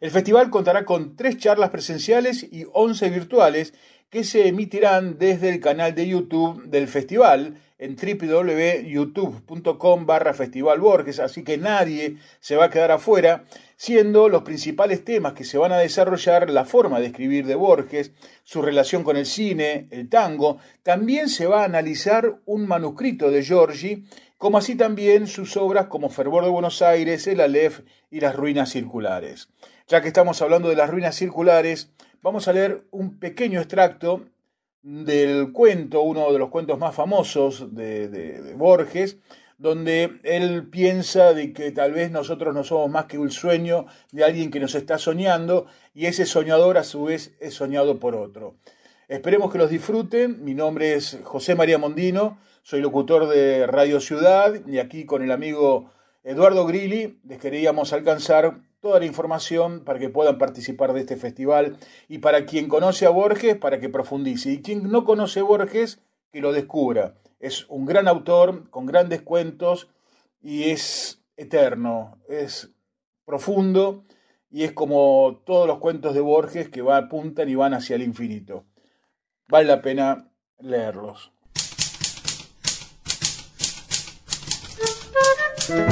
[0.00, 3.72] El festival contará con tres charlas presenciales y 11 virtuales
[4.10, 11.20] que se emitirán desde el canal de YouTube del festival en www.youtube.com barra Festival Borges,
[11.20, 13.44] así que nadie se va a quedar afuera,
[13.76, 18.12] siendo los principales temas que se van a desarrollar la forma de escribir de Borges,
[18.44, 23.42] su relación con el cine, el tango, también se va a analizar un manuscrito de
[23.42, 24.04] Giorgi,
[24.38, 28.70] como así también sus obras como Fervor de Buenos Aires, El Aleph y Las Ruinas
[28.70, 29.48] Circulares.
[29.88, 34.26] Ya que estamos hablando de las ruinas circulares, vamos a leer un pequeño extracto
[34.86, 39.18] del cuento, uno de los cuentos más famosos de, de, Borges,
[39.58, 44.22] donde él piensa de que tal vez nosotros no somos más que un sueño de
[44.22, 48.54] alguien que nos está soñando y ese soñador a su vez es soñado por otro.
[49.08, 50.44] Esperemos que los disfruten.
[50.44, 55.32] Mi nombre es José María Mondino, soy locutor de Radio Ciudad y aquí con el
[55.32, 55.90] amigo
[56.22, 61.76] Eduardo Grilli les queríamos alcanzar toda la información para que puedan participar de este festival
[62.08, 64.52] y para quien conoce a Borges, para que profundice.
[64.52, 65.98] Y quien no conoce a Borges,
[66.30, 67.16] que lo descubra.
[67.40, 69.88] Es un gran autor, con grandes cuentos,
[70.40, 72.70] y es eterno, es
[73.24, 74.04] profundo,
[74.52, 78.04] y es como todos los cuentos de Borges que va, apuntan y van hacia el
[78.04, 78.66] infinito.
[79.48, 80.30] Vale la pena
[80.60, 81.32] leerlos.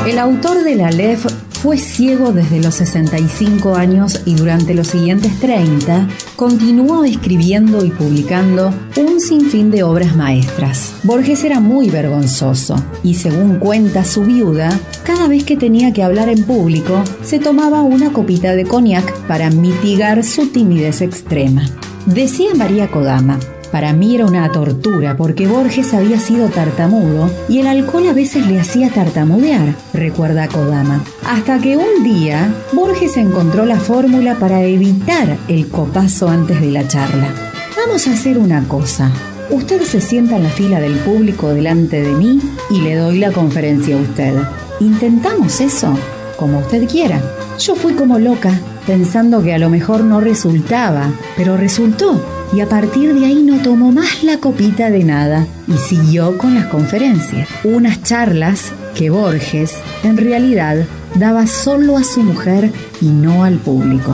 [0.06, 5.40] El autor de la LEF fue ciego desde los 65 años y durante los siguientes
[5.40, 10.92] 30 continuó escribiendo y publicando un sinfín de obras maestras.
[11.04, 16.28] Borges era muy vergonzoso y según cuenta su viuda, cada vez que tenía que hablar
[16.28, 21.64] en público se tomaba una copita de cognac para mitigar su timidez extrema.
[22.04, 23.38] Decía María Kodama,
[23.74, 28.46] para mí era una tortura porque Borges había sido tartamudo y el alcohol a veces
[28.46, 31.02] le hacía tartamudear, recuerda Kodama.
[31.26, 36.86] Hasta que un día Borges encontró la fórmula para evitar el copazo antes de la
[36.86, 37.34] charla.
[37.76, 39.10] Vamos a hacer una cosa.
[39.50, 43.32] Usted se sienta en la fila del público delante de mí y le doy la
[43.32, 44.34] conferencia a usted.
[44.78, 45.98] ¿Intentamos eso?
[46.36, 47.20] Como usted quiera.
[47.58, 48.56] Yo fui como loca,
[48.86, 53.62] pensando que a lo mejor no resultaba, pero resultó y a partir de ahí no
[53.62, 57.48] tomó más la copita de nada y siguió con las conferencias.
[57.64, 62.70] Unas charlas que Borges, en realidad, daba solo a su mujer
[63.00, 64.12] y no al público.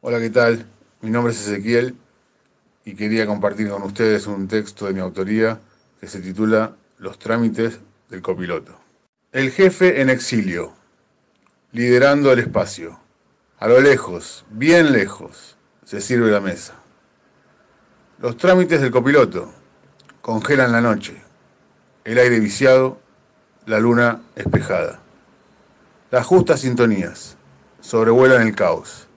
[0.00, 0.64] Hola, ¿qué tal?
[1.02, 1.94] Mi nombre es Ezequiel
[2.84, 5.60] y quería compartir con ustedes un texto de mi autoría
[6.00, 8.78] que se titula Los trámites del copiloto.
[9.32, 10.72] El jefe en exilio,
[11.72, 12.98] liderando el espacio.
[13.60, 16.74] A lo lejos, bien lejos, se sirve la mesa.
[18.20, 19.52] Los trámites del copiloto
[20.20, 21.16] congelan la noche,
[22.04, 23.00] el aire viciado,
[23.66, 25.00] la luna espejada.
[26.12, 27.36] Las justas sintonías
[27.80, 29.08] sobrevuelan el caos,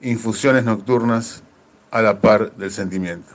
[0.00, 1.42] infusiones nocturnas
[1.90, 3.34] a la par del sentimiento.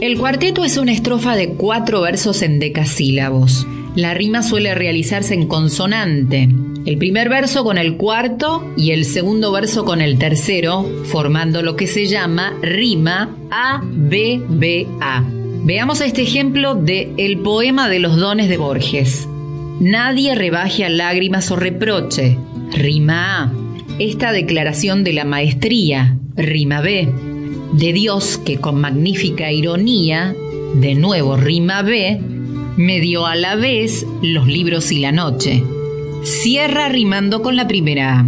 [0.00, 3.66] El cuarteto es una estrofa de cuatro versos en decasílabos.
[3.94, 6.48] La rima suele realizarse en consonante.
[6.86, 11.76] El primer verso con el cuarto y el segundo verso con el tercero, formando lo
[11.76, 15.24] que se llama rima A-B-B-A.
[15.64, 19.26] Veamos este ejemplo de El poema de los dones de Borges.
[19.80, 22.36] Nadie rebaje a lágrimas o reproche.
[22.72, 23.52] Rima A.
[23.98, 26.18] Esta declaración de la maestría.
[26.36, 27.08] Rima B.
[27.72, 30.36] De Dios que con magnífica ironía,
[30.74, 32.20] de nuevo rima B,
[32.76, 35.64] me dio a la vez los libros y la noche.
[36.24, 38.22] Cierra rimando con la primera.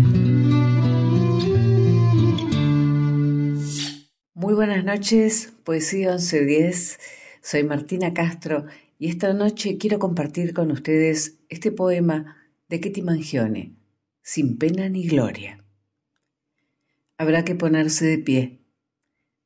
[4.34, 7.00] Muy buenas noches, Poesía 1110.
[7.40, 8.66] Soy Martina Castro
[8.98, 12.36] y esta noche quiero compartir con ustedes este poema
[12.68, 13.72] de Ketty Mangione,
[14.20, 15.64] Sin pena ni gloria.
[17.16, 18.60] Habrá que ponerse de pie,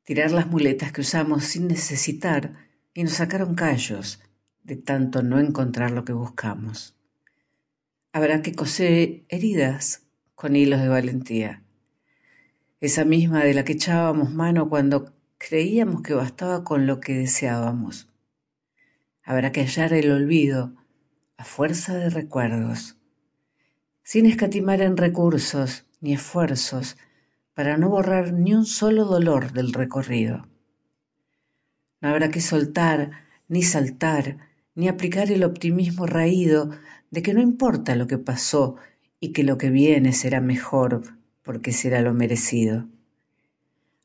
[0.03, 4.19] tirar las muletas que usamos sin necesitar y nos sacaron callos
[4.61, 6.97] de tanto no encontrar lo que buscamos.
[8.13, 10.03] Habrá que coser heridas
[10.35, 11.63] con hilos de valentía,
[12.81, 18.09] esa misma de la que echábamos mano cuando creíamos que bastaba con lo que deseábamos.
[19.23, 20.73] Habrá que hallar el olvido
[21.37, 22.97] a fuerza de recuerdos,
[24.03, 26.97] sin escatimar en recursos ni esfuerzos
[27.53, 30.49] para no borrar ni un solo dolor del recorrido.
[32.01, 33.11] No habrá que soltar
[33.47, 36.71] ni saltar ni aplicar el optimismo raído
[37.11, 38.77] de que no importa lo que pasó
[39.19, 41.03] y que lo que viene será mejor
[41.43, 42.87] porque será lo merecido.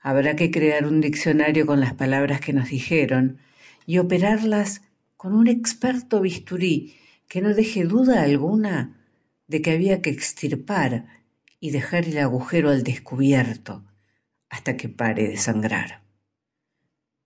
[0.01, 3.39] Habrá que crear un diccionario con las palabras que nos dijeron
[3.87, 4.83] y operarlas
[5.17, 6.97] con un experto bisturí
[7.29, 8.97] que no deje duda alguna
[9.49, 11.07] de que había que extirpar
[11.61, 13.85] y dejar el agujero al descubierto
[14.49, 16.03] hasta que pare de sangrar.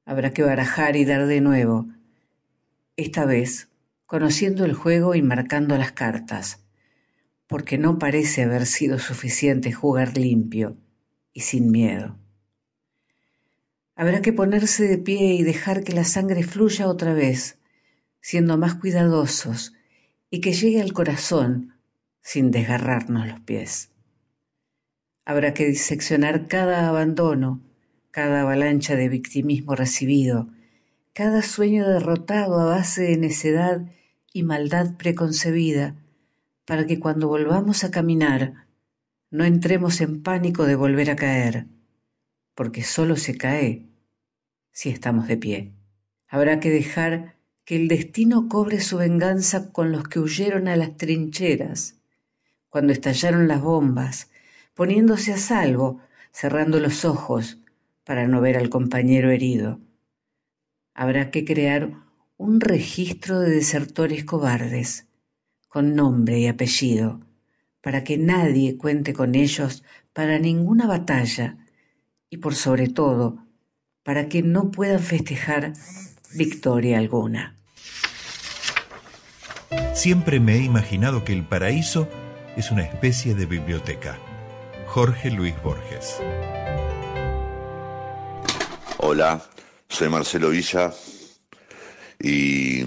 [0.04, 1.88] Habrá que barajar y dar de nuevo,
[2.96, 3.69] esta vez
[4.10, 6.64] conociendo el juego y marcando las cartas,
[7.46, 10.76] porque no parece haber sido suficiente jugar limpio
[11.32, 12.18] y sin miedo.
[13.94, 17.60] Habrá que ponerse de pie y dejar que la sangre fluya otra vez,
[18.20, 19.74] siendo más cuidadosos
[20.28, 21.76] y que llegue al corazón
[22.20, 23.92] sin desgarrarnos los pies.
[25.24, 27.60] Habrá que diseccionar cada abandono,
[28.10, 30.48] cada avalancha de victimismo recibido,
[31.12, 33.82] cada sueño derrotado a base de necedad
[34.32, 35.96] y maldad preconcebida,
[36.64, 38.66] para que cuando volvamos a caminar
[39.30, 41.66] no entremos en pánico de volver a caer,
[42.54, 43.86] porque solo se cae
[44.72, 45.72] si estamos de pie.
[46.28, 50.96] Habrá que dejar que el destino cobre su venganza con los que huyeron a las
[50.96, 51.96] trincheras,
[52.68, 54.30] cuando estallaron las bombas,
[54.74, 56.00] poniéndose a salvo,
[56.32, 57.58] cerrando los ojos
[58.04, 59.80] para no ver al compañero herido.
[60.94, 61.94] Habrá que crear
[62.40, 65.04] un registro de desertores cobardes,
[65.68, 67.20] con nombre y apellido,
[67.82, 69.84] para que nadie cuente con ellos
[70.14, 71.58] para ninguna batalla
[72.30, 73.44] y por sobre todo
[74.02, 75.74] para que no puedan festejar
[76.32, 77.56] victoria alguna.
[79.92, 82.08] Siempre me he imaginado que el paraíso
[82.56, 84.18] es una especie de biblioteca.
[84.86, 86.16] Jorge Luis Borges.
[88.96, 89.42] Hola,
[89.90, 90.90] soy Marcelo Villa
[92.20, 92.84] y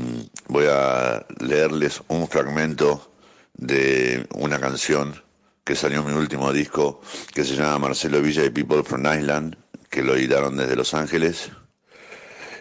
[0.47, 3.11] voy a leerles un fragmento
[3.55, 5.21] de una canción
[5.63, 7.01] que salió en mi último disco
[7.33, 9.55] que se llama Marcelo Villa y People from Island,
[9.89, 11.49] que lo editaron desde Los Ángeles.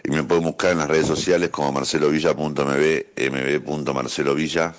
[0.03, 3.05] Y me pueden buscar en las redes sociales como marcelovilla.mb,
[3.65, 4.73] mb.marcelovilla.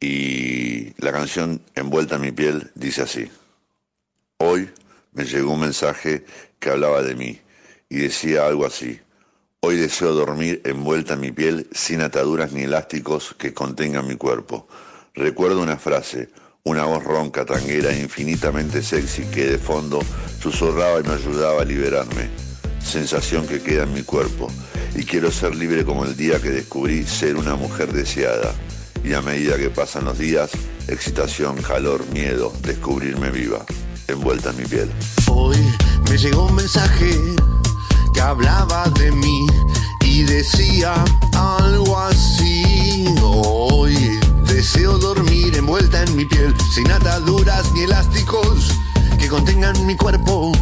[0.00, 3.30] Y la canción Envuelta en mi piel dice así.
[4.38, 4.70] Hoy
[5.12, 6.24] me llegó un mensaje
[6.58, 7.40] que hablaba de mí
[7.88, 9.00] y decía algo así.
[9.64, 14.66] Hoy deseo dormir envuelta en mi piel sin ataduras ni elásticos que contengan mi cuerpo.
[15.14, 16.30] Recuerdo una frase,
[16.64, 20.00] una voz ronca, tanguera, infinitamente sexy que de fondo
[20.40, 22.28] susurraba y me ayudaba a liberarme.
[22.84, 24.48] Sensación que queda en mi cuerpo.
[24.96, 28.52] Y quiero ser libre como el día que descubrí ser una mujer deseada.
[29.04, 30.50] Y a medida que pasan los días,
[30.88, 33.64] excitación, calor, miedo, descubrirme viva,
[34.08, 34.90] envuelta en mi piel.
[35.30, 35.56] Hoy
[36.10, 37.16] me llegó un mensaje
[38.12, 39.46] que hablaba de mí
[40.04, 40.94] y decía
[41.32, 43.04] algo así.
[43.22, 48.72] Hoy deseo dormir envuelta en mi piel, sin ataduras ni elásticos
[49.18, 50.52] que contengan mi cuerpo.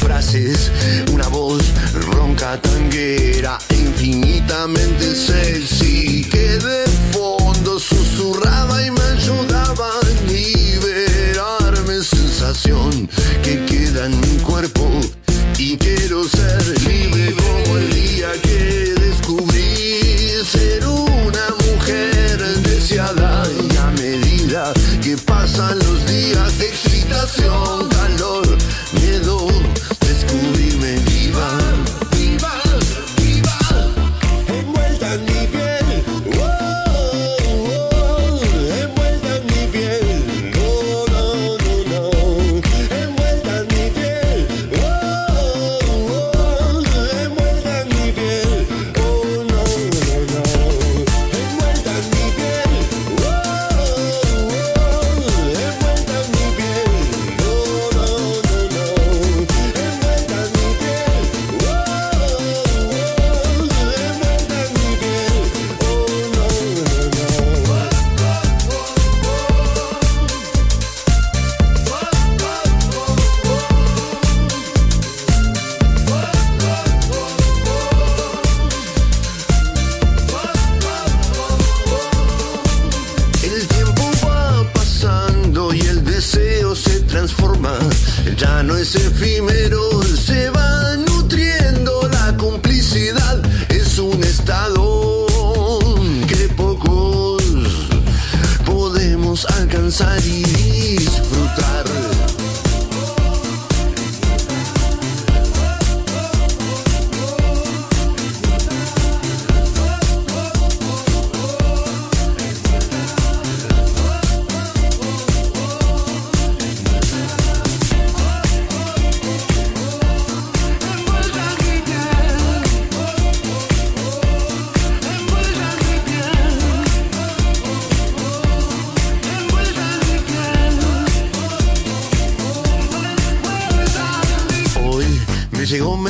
[0.00, 0.72] Frases,
[1.12, 1.62] una voz
[2.10, 12.02] ronca, tanguera, infinitamente sexy, que de fondo susurraba y me ayudaba a liberarme.
[12.02, 13.08] Sensación
[13.44, 14.88] que queda en mi cuerpo
[15.56, 23.90] y quiero ser libre como el día que descubrí ser una mujer deseada y a
[24.02, 27.88] medida que pasan los días de excitación,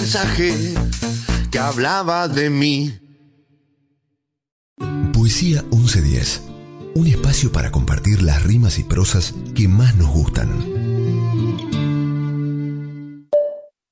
[0.08, 0.54] mensaje
[1.50, 2.94] que hablaba de mí.
[5.12, 6.44] Poesía 1110.
[6.94, 10.48] Un espacio para compartir las rimas y prosas que más nos gustan.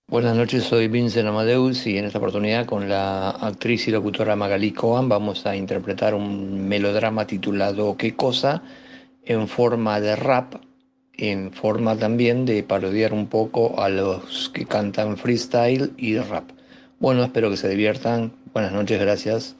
[0.08, 4.72] Buenas noches, soy Vincent Amadeus y en esta oportunidad con la actriz y locutora Magali
[4.72, 8.62] Cohen vamos a interpretar un melodrama titulado ¿Qué cosa?
[9.26, 10.54] en forma de rap,
[11.18, 16.50] en forma también de parodiar un poco a los que cantan freestyle y rap.
[16.98, 18.32] Bueno, espero que se diviertan.
[18.52, 19.56] Buenas noches, gracias.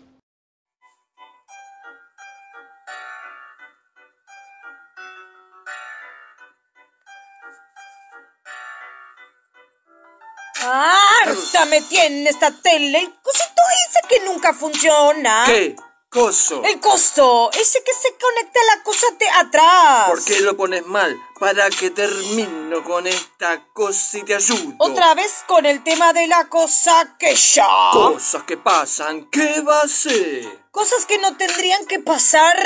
[10.63, 12.99] ¡Harta me tiene esta tele!
[12.99, 15.45] El cosito ese que nunca funciona.
[15.47, 15.77] ¿Qué?
[16.17, 16.63] Coso.
[16.65, 20.09] El coso, ese que se conecta a la cosa de atrás.
[20.09, 21.15] ¿Por qué lo pones mal?
[21.39, 24.77] Para que termino con esta cosa y te ayudo.
[24.79, 27.69] Otra vez con el tema de la cosa que ya.
[27.93, 30.65] Cosas que pasan, ¿qué va a ser?
[30.71, 32.57] Cosas que no tendrían que pasar.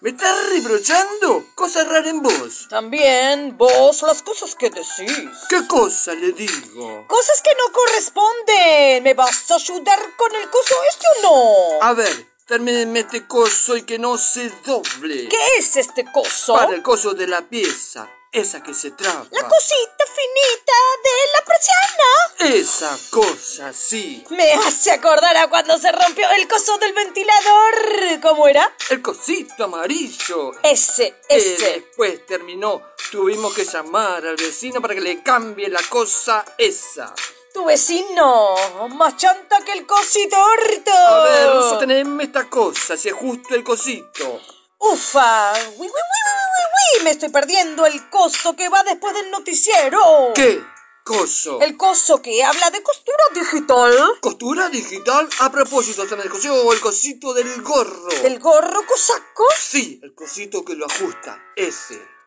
[0.00, 1.46] ¿Me estás reprochando?
[1.56, 2.68] Cosa rara en vos.
[2.70, 5.28] También vos las cosas que decís.
[5.48, 7.06] ¿Qué cosa le digo?
[7.08, 9.02] Cosas que no corresponden.
[9.02, 11.84] ¿Me vas a ayudar con el coso este o no?
[11.84, 15.28] A ver, termíneme este coso y que no se doble.
[15.28, 16.54] ¿Qué es este coso?
[16.54, 19.26] Para el coso de la pieza, esa que se traba.
[19.30, 20.72] La cosita finita
[21.04, 22.58] de la persiana.
[22.58, 24.24] Esa cosa, sí.
[24.30, 28.20] Me hace acordar a cuando se rompió el coso del ventilador.
[28.22, 28.74] ¿Cómo era?
[28.88, 30.52] El cosito amarillo.
[30.62, 31.72] Ese, ese.
[31.74, 32.82] después terminó.
[33.10, 37.14] Tuvimos que llamar al vecino para que le cambie la cosa esa.
[37.52, 38.54] Tu vecino,
[38.90, 40.92] más chanta que el cosito orto.
[40.92, 44.40] A ver, sosteneme esta cosa, si es justo el cosito.
[44.78, 49.14] Ufa, uy, uy, uy, uy, uy, uy, me estoy perdiendo el coso que va después
[49.14, 50.32] del noticiero.
[50.34, 50.62] ¿Qué?
[51.02, 51.58] Coso.
[51.62, 53.96] El coso que habla de costura digital.
[54.20, 55.26] ¿Costura digital?
[55.40, 58.08] A propósito, se me descosió el cosito del gorro.
[58.22, 59.46] ¿Del gorro cosaco?
[59.58, 62.17] Sí, el cosito que lo ajusta, ese.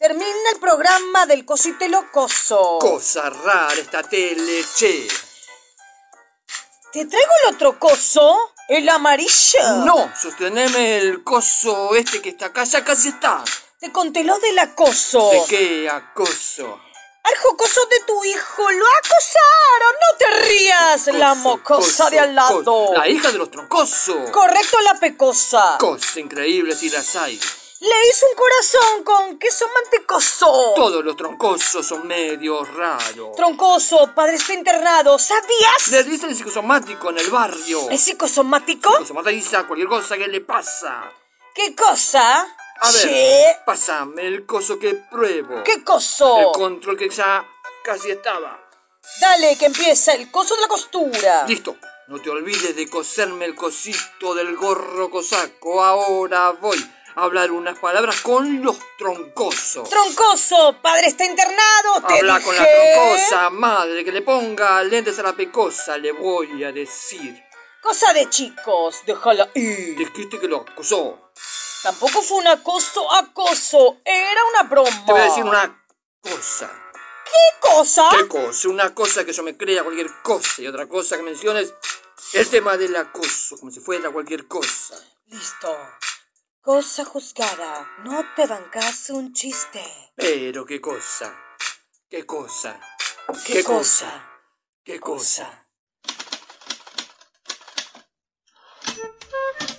[0.00, 2.78] Termina el programa del cosito y lo coso.
[2.80, 5.06] Cosa rara esta tele, che.
[6.90, 8.54] ¿Te traigo el otro coso?
[8.66, 9.60] ¿El amarillo?
[9.84, 13.44] No, sosteneme el coso este que está acá, ya casi está.
[13.78, 15.32] Te conté lo del acoso.
[15.32, 16.80] ¿De qué acoso?
[17.22, 19.94] Al jocoso de tu hijo lo acosaron.
[20.00, 22.64] No te rías, la mocosa coso, de al lado.
[22.64, 22.94] coso.
[22.94, 24.30] La hija de los troncosos.
[24.30, 25.76] Correcto, la pecosa.
[25.78, 27.38] Cosas increíbles si las hay.
[27.80, 30.74] Le hizo un corazón con queso mantecoso.
[30.76, 33.34] Todos los troncosos son medio raros.
[33.34, 35.18] Troncoso, padre está internado.
[35.18, 35.88] ¿Sabías?
[35.88, 37.88] Le dicen psicosomático en el barrio.
[37.88, 38.90] ¿Es psicosomático?
[38.92, 41.10] Psicosomatiza cualquier cosa que le pasa.
[41.54, 42.40] ¿Qué cosa?
[42.82, 43.58] A ver, Che.
[43.64, 45.62] pásame el coso que pruebo.
[45.64, 46.38] ¿Qué coso?
[46.38, 47.42] El control que ya
[47.82, 48.60] casi estaba.
[49.22, 51.46] Dale, que empieza el coso de la costura.
[51.46, 51.76] Listo.
[52.08, 55.82] No te olvides de coserme el cosito del gorro cosaco.
[55.82, 56.76] Ahora voy
[57.16, 59.88] hablar unas palabras con los troncosos.
[59.88, 62.02] Troncoso, padre está internado.
[62.06, 62.46] Te Habla dije.
[62.46, 67.42] con la troncosa, madre, que le ponga lentes a la pecosa, le voy a decir.
[67.82, 69.96] Cosa de chicos, déjala ir.
[69.96, 71.30] Dijiste que lo acusó.
[71.82, 73.98] Tampoco fue un acoso, acoso.
[74.04, 75.04] Era una broma.
[75.06, 75.84] Te voy a decir una
[76.20, 76.70] cosa.
[77.24, 78.08] ¿Qué cosa?
[78.10, 78.68] ¿Qué cosa?
[78.68, 81.72] Una cosa que yo me crea cualquier cosa y otra cosa que menciones
[82.34, 84.96] el tema del acoso, como si fuera cualquier cosa.
[85.28, 85.74] Listo.
[86.70, 87.84] Cosa juzgada.
[88.04, 89.82] No te bancas un chiste.
[90.14, 91.36] Pero qué cosa.
[92.08, 92.80] ¿Qué cosa?
[93.44, 94.40] ¿Qué cosa?
[94.84, 95.59] ¿Qué cosa?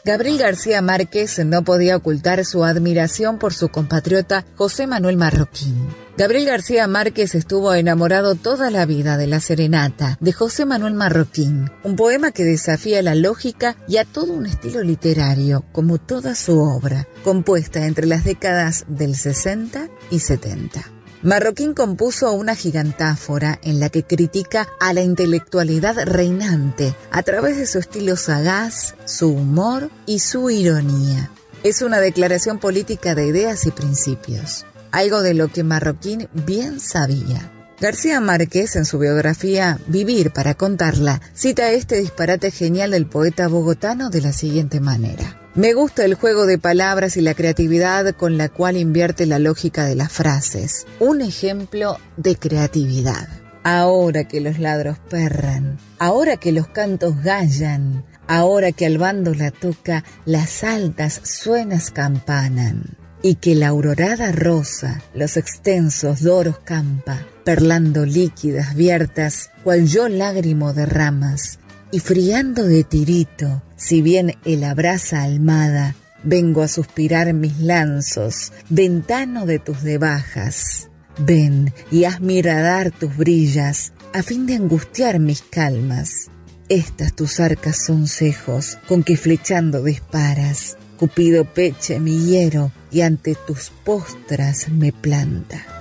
[0.03, 5.75] Gabriel García Márquez no podía ocultar su admiración por su compatriota José Manuel Marroquín.
[6.17, 11.69] Gabriel García Márquez estuvo enamorado toda la vida de La Serenata, de José Manuel Marroquín,
[11.83, 16.59] un poema que desafía la lógica y a todo un estilo literario, como toda su
[16.59, 21.00] obra, compuesta entre las décadas del 60 y 70.
[21.23, 27.67] Marroquín compuso una gigantáfora en la que critica a la intelectualidad reinante a través de
[27.67, 31.29] su estilo sagaz, su humor y su ironía.
[31.63, 37.51] Es una declaración política de ideas y principios, algo de lo que Marroquín bien sabía.
[37.79, 44.09] García Márquez, en su biografía Vivir para contarla, cita este disparate genial del poeta bogotano
[44.09, 45.40] de la siguiente manera.
[45.53, 49.83] Me gusta el juego de palabras y la creatividad con la cual invierte la lógica
[49.83, 50.87] de las frases.
[51.01, 53.27] Un ejemplo de creatividad.
[53.63, 59.51] Ahora que los ladros perran, ahora que los cantos gallan, ahora que al bando la
[59.51, 68.05] toca, las altas suenas campanan, y que la aurorada rosa, los extensos doros campa, perlando
[68.05, 71.59] líquidas viertas, cual yo lágrimo de ramas,
[71.91, 79.47] y friando de tirito, si bien el abraza almada, vengo a suspirar mis lanzos, ventano
[79.47, 80.89] de tus debajas.
[81.17, 86.29] Ven y haz miradar tus brillas, a fin de angustiar mis calmas.
[86.69, 90.77] Estas tus arcas son cejos con que flechando disparas.
[90.97, 95.80] Cupido peche mi hiero y ante tus postras me planta.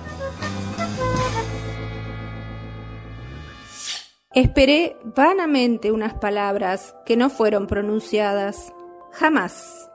[4.33, 8.71] Esperé vanamente unas palabras que no fueron pronunciadas.
[9.11, 9.89] Jamás.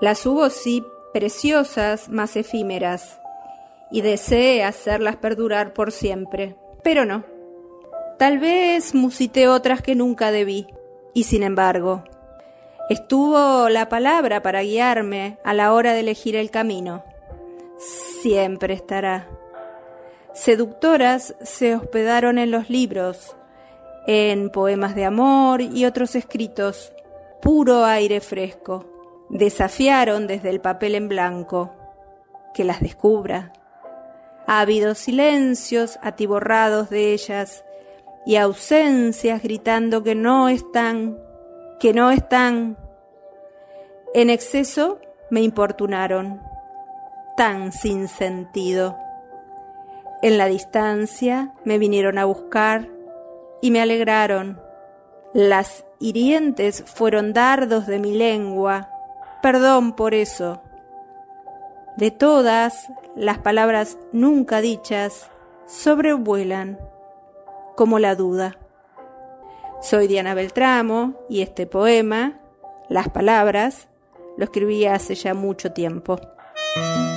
[0.00, 3.20] Las hubo sí preciosas, más efímeras,
[3.92, 6.56] y deseé hacerlas perdurar por siempre.
[6.82, 7.24] Pero no.
[8.18, 10.66] Tal vez musité otras que nunca debí,
[11.14, 12.02] y sin embargo,
[12.90, 17.04] estuvo la palabra para guiarme a la hora de elegir el camino.
[17.78, 19.28] Siempre estará.
[20.34, 23.36] Seductoras se hospedaron en los libros,
[24.10, 26.94] en poemas de amor y otros escritos,
[27.42, 28.86] puro aire fresco.
[29.28, 31.74] Desafiaron desde el papel en blanco
[32.54, 33.52] que las descubra.
[34.46, 37.66] Ha habido silencios atiborrados de ellas
[38.24, 41.18] y ausencias gritando que no están,
[41.78, 42.78] que no están.
[44.14, 46.40] En exceso me importunaron,
[47.36, 48.96] tan sin sentido.
[50.22, 52.88] En la distancia me vinieron a buscar
[53.60, 54.60] y me alegraron.
[55.34, 58.90] Las hirientes fueron dardos de mi lengua,
[59.42, 60.62] perdón por eso.
[61.96, 65.30] De todas las palabras nunca dichas,
[65.66, 66.78] sobrevuelan
[67.76, 68.58] como la duda.
[69.80, 72.40] Soy Diana Beltramo y este poema,
[72.88, 73.88] Las Palabras,
[74.36, 76.20] lo escribí hace ya mucho tiempo.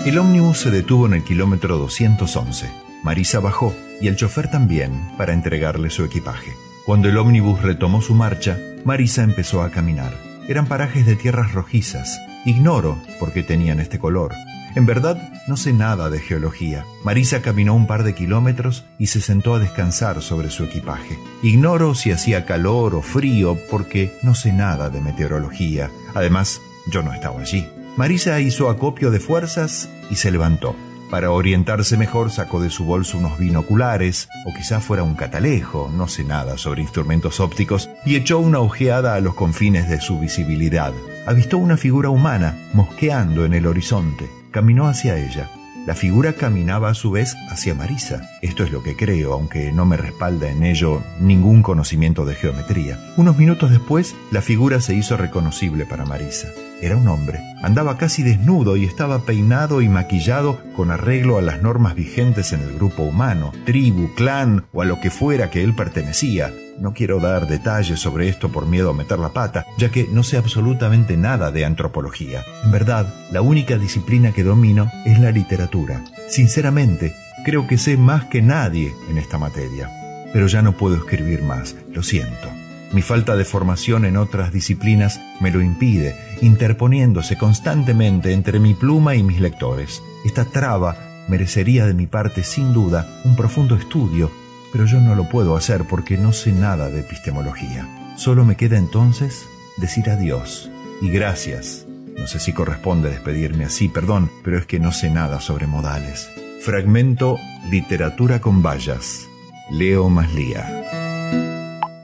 [0.06, 2.91] El ómnibus se detuvo en el kilómetro 211.
[3.04, 6.54] Marisa bajó y el chofer también para entregarle su equipaje.
[6.86, 10.14] Cuando el ómnibus retomó su marcha, Marisa empezó a caminar.
[10.48, 12.20] Eran parajes de tierras rojizas.
[12.46, 14.34] Ignoro por qué tenían este color.
[14.76, 16.86] En verdad, no sé nada de geología.
[17.04, 21.20] Marisa caminó un par de kilómetros y se sentó a descansar sobre su equipaje.
[21.44, 25.92] Ignoro si hacía calor o frío porque no sé nada de meteorología.
[26.16, 26.62] Además,
[26.92, 27.68] yo no estaba allí.
[27.98, 30.76] Marisa hizo acopio de fuerzas y se levantó.
[31.12, 36.08] Para orientarse mejor sacó de su bolso unos binoculares, o quizá fuera un catalejo, no
[36.08, 40.94] sé nada sobre instrumentos ópticos, y echó una ojeada a los confines de su visibilidad.
[41.28, 44.30] Avistó una figura humana mosqueando en el horizonte.
[44.52, 45.50] Caminó hacia ella.
[45.86, 48.30] La figura caminaba a su vez hacia Marisa.
[48.42, 52.98] Esto es lo que creo, aunque no me respalda en ello ningún conocimiento de geometría.
[53.18, 56.48] Unos minutos después, la figura se hizo reconocible para Marisa.
[56.82, 57.40] Era un hombre.
[57.62, 62.62] Andaba casi desnudo y estaba peinado y maquillado con arreglo a las normas vigentes en
[62.62, 66.52] el grupo humano, tribu, clan o a lo que fuera que él pertenecía.
[66.80, 70.24] No quiero dar detalles sobre esto por miedo a meter la pata, ya que no
[70.24, 72.44] sé absolutamente nada de antropología.
[72.66, 76.04] En verdad, la única disciplina que domino es la literatura.
[76.30, 77.14] Sinceramente,
[77.46, 79.92] creo que sé más que nadie en esta materia.
[80.34, 82.61] Pero ya no puedo escribir más, lo siento.
[82.94, 89.16] Mi falta de formación en otras disciplinas me lo impide, interponiéndose constantemente entre mi pluma
[89.16, 90.04] y mis lectores.
[90.26, 90.98] Esta traba
[91.30, 94.30] merecería de mi parte sin duda un profundo estudio,
[94.74, 97.88] pero yo no lo puedo hacer porque no sé nada de epistemología.
[98.18, 99.46] Solo me queda entonces
[99.78, 100.70] decir adiós
[101.02, 101.86] y gracias.
[102.18, 106.30] No sé si corresponde despedirme así, perdón, pero es que no sé nada sobre modales.
[106.62, 107.38] Fragmento
[107.70, 109.28] Literatura con vallas.
[109.72, 110.91] Leo Maslía.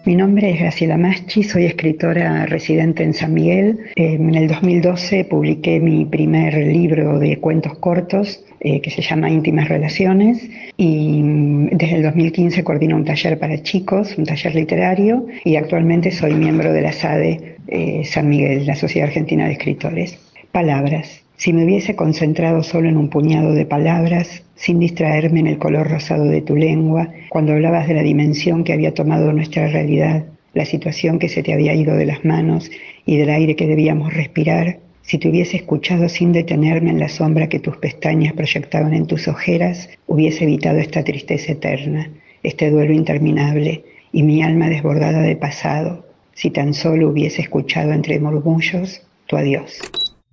[0.08, 3.78] Mi nombre es Graciela Maschi, soy escritora residente en San Miguel.
[3.98, 9.68] En el 2012 publiqué mi primer libro de cuentos cortos eh, que se llama Íntimas
[9.68, 15.58] Relaciones y mm, desde el 2015 coordino un taller para chicos, un taller literario y
[15.58, 20.18] actualmente soy miembro de la SADE eh, San Miguel, la Sociedad Argentina de Escritores.
[20.54, 21.27] Palabras.
[21.38, 25.88] Si me hubiese concentrado solo en un puñado de palabras, sin distraerme en el color
[25.88, 30.66] rosado de tu lengua, cuando hablabas de la dimensión que había tomado nuestra realidad, la
[30.66, 32.72] situación que se te había ido de las manos
[33.06, 37.48] y del aire que debíamos respirar, si te hubiese escuchado sin detenerme en la sombra
[37.48, 42.10] que tus pestañas proyectaban en tus ojeras, hubiese evitado esta tristeza eterna,
[42.42, 46.04] este duelo interminable y mi alma desbordada de pasado,
[46.34, 49.80] si tan solo hubiese escuchado entre murmullos tu adiós.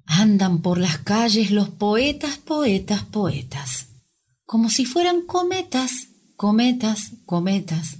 [0.07, 3.89] Andan por las calles los poetas, poetas, poetas,
[4.45, 7.99] como si fueran cometas, cometas, cometas,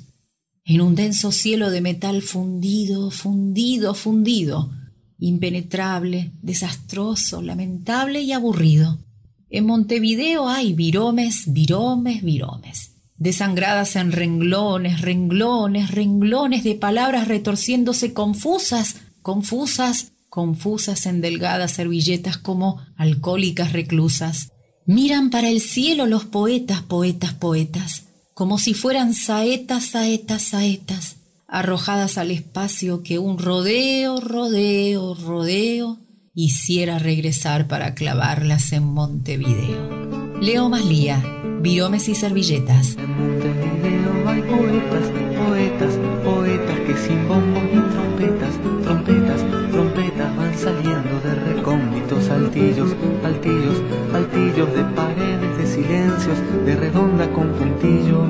[0.65, 4.71] en un denso cielo de metal fundido, fundido, fundido,
[5.19, 8.99] impenetrable, desastroso, lamentable y aburrido.
[9.51, 12.91] En Montevideo hay viromes, viromes, viromes.
[13.17, 22.85] desangradas en renglones, renglones, renglones de palabras retorciéndose confusas, confusas, confusas en delgadas servilletas como
[22.97, 24.51] alcohólicas reclusas.
[24.85, 32.19] Miran para el cielo los poetas, poetas, poetas, como si fueran saetas, saetas, saetas, arrojadas
[32.19, 36.01] al espacio que un rodeo, rodeo, rodeo
[36.35, 40.35] hiciera regresar para clavarlas en Montevideo.
[40.41, 41.23] Leo Maslía,
[41.61, 42.97] Biomes y Servilletas.
[42.97, 45.24] En Montevideo hay poetas,
[56.65, 58.23] de redonda con puntillo.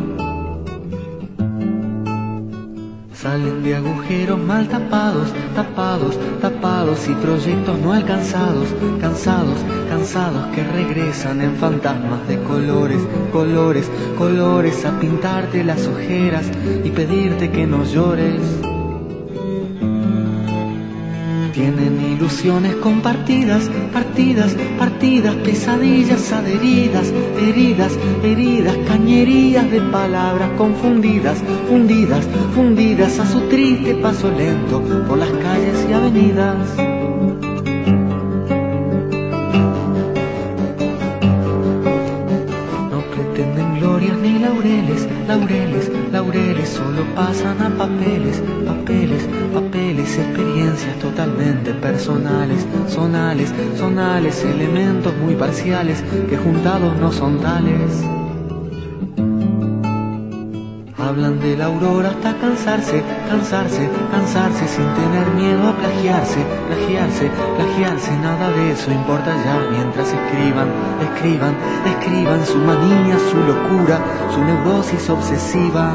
[3.12, 8.69] Salen de agujeros mal tapados, tapados, tapados y proyectos no alcanzados,
[9.02, 9.59] cansados,
[9.90, 16.51] cansados que regresan en fantasmas de colores, colores, colores a pintarte las ojeras
[16.85, 18.64] y pedirte que no llores.
[21.55, 32.26] Tienen ilusiones compartidas, partidas, partidas, pesadillas adheridas, heridas, heridas, cañerías de palabras confundidas, fundidas,
[32.56, 37.03] fundidas a su triste paso lento por las calles y avenidas.
[44.55, 55.12] Laureles, laureles, laureles, solo pasan a papeles, papeles, papeles, experiencias totalmente personales, sonales, sonales, elementos
[55.16, 58.24] muy parciales que juntados no son tales.
[61.05, 68.10] Hablan de la aurora hasta cansarse, cansarse, cansarse sin tener miedo a plagiarse, plagiarse, plagiarse,
[68.22, 70.68] nada de eso importa ya mientras escriban,
[71.02, 71.55] escriban,
[71.85, 74.01] escriban su manía, su locura,
[74.32, 75.93] su neurosis obsesiva.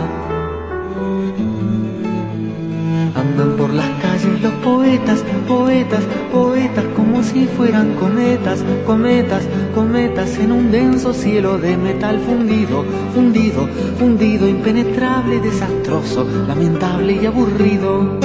[3.15, 9.41] Andan por las calles los poetas, poetas, poetas como si fueran cometas, cometas,
[9.79, 12.83] cometas en un denso cielo de metal fundido,
[13.15, 13.65] fundido,
[13.97, 18.19] fundido, impenetrable, desastroso, lamentable y aburrido.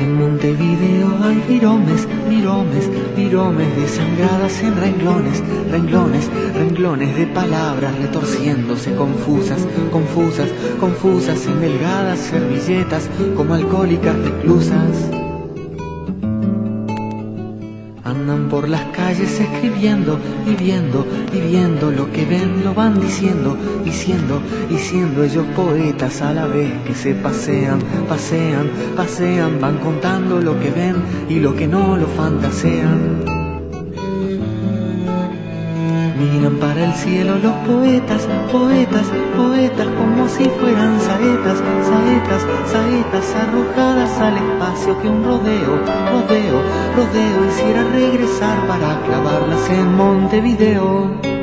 [0.00, 5.40] En Montevideo hay viromes, viromes, viromes desangradas en renglones,
[5.70, 10.48] renglones, renglones de palabras retorciéndose confusas, confusas,
[10.80, 15.27] confusas en delgadas servilletas como alcohólicas reclusas.
[19.08, 25.46] Calles escribiendo y viendo y viendo lo que ven, lo van diciendo, diciendo, diciendo ellos
[25.56, 31.40] poetas a la vez que se pasean, pasean, pasean, van contando lo que ven y
[31.40, 33.27] lo que no lo fantasean.
[36.18, 44.18] Miran para el cielo los poetas, poetas, poetas como si fueran saetas, saetas, saetas arrojadas
[44.18, 45.76] al espacio que un rodeo,
[46.10, 46.62] rodeo,
[46.96, 51.37] rodeo hiciera regresar para clavarlas en Montevideo.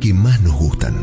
[0.00, 0.94] Que más nos gustan.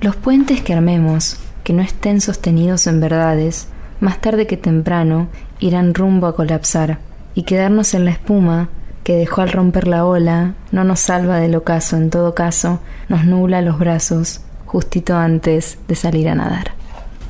[0.00, 3.68] Los puentes que armemos, que no estén sostenidos en verdades,
[4.00, 5.28] más tarde que temprano
[5.60, 6.98] irán rumbo a colapsar,
[7.36, 8.68] y quedarnos en la espuma
[9.04, 13.24] que dejó al romper la ola no nos salva del ocaso, en todo caso nos
[13.24, 16.72] nubla los brazos justito antes de salir a nadar.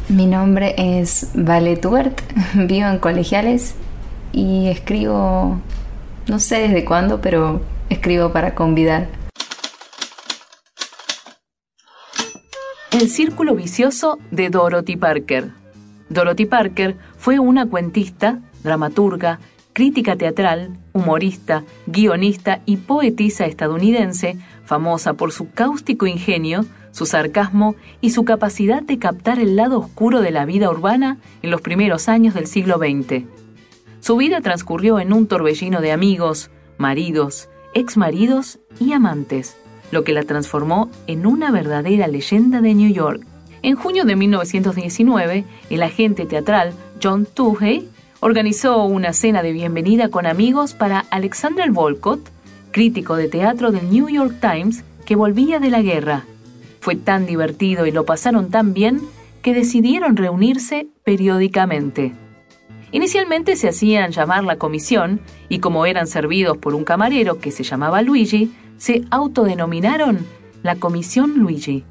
[0.08, 2.22] Mi nombre es Vale Tuert,
[2.54, 3.74] vivo en Colegiales
[4.32, 5.58] y escribo,
[6.26, 9.08] no sé desde cuándo, pero escribo para convidar.
[12.92, 15.50] El círculo vicioso de Dorothy Parker.
[16.08, 19.40] Dorothy Parker fue una cuentista, dramaturga,
[19.72, 28.10] crítica teatral, humorista, guionista y poetisa estadounidense, famosa por su cáustico ingenio, su sarcasmo y
[28.10, 32.34] su capacidad de captar el lado oscuro de la vida urbana en los primeros años
[32.34, 33.24] del siglo XX.
[33.98, 39.56] Su vida transcurrió en un torbellino de amigos, maridos, exmaridos y amantes,
[39.90, 43.26] lo que la transformó en una verdadera leyenda de New York.
[43.62, 46.72] En junio de 1919, el agente teatral
[47.02, 47.88] John Tuhey
[48.20, 52.20] organizó una cena de bienvenida con amigos para Alexander Volcott,
[52.70, 56.24] crítico de teatro del New York Times, que volvía de la guerra.
[56.80, 59.00] Fue tan divertido y lo pasaron tan bien
[59.42, 62.14] que decidieron reunirse periódicamente.
[62.94, 67.64] Inicialmente se hacían llamar la comisión y como eran servidos por un camarero que se
[67.64, 70.24] llamaba Luigi, se autodenominaron
[70.62, 71.82] la Comisión Luigi,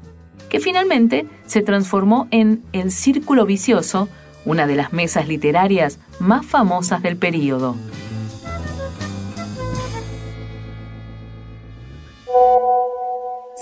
[0.48, 4.08] que finalmente se transformó en El Círculo Vicioso,
[4.46, 7.76] una de las mesas literarias más famosas del período.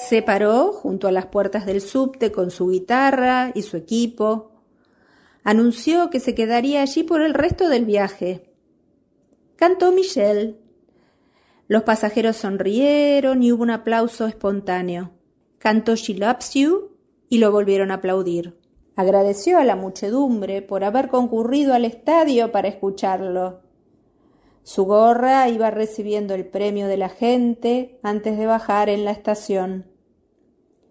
[0.08, 4.51] Se paró junto a las puertas del subte con su guitarra y su equipo.
[5.44, 8.52] Anunció que se quedaría allí por el resto del viaje.
[9.56, 10.56] Cantó Michelle.
[11.68, 15.10] Los pasajeros sonrieron y hubo un aplauso espontáneo.
[15.58, 16.90] Cantó She Loves You
[17.28, 18.58] y lo volvieron a aplaudir.
[18.94, 23.62] Agradeció a la muchedumbre por haber concurrido al estadio para escucharlo.
[24.64, 29.86] Su gorra iba recibiendo el premio de la gente antes de bajar en la estación.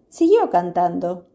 [0.08, 1.28] Siguió cantando.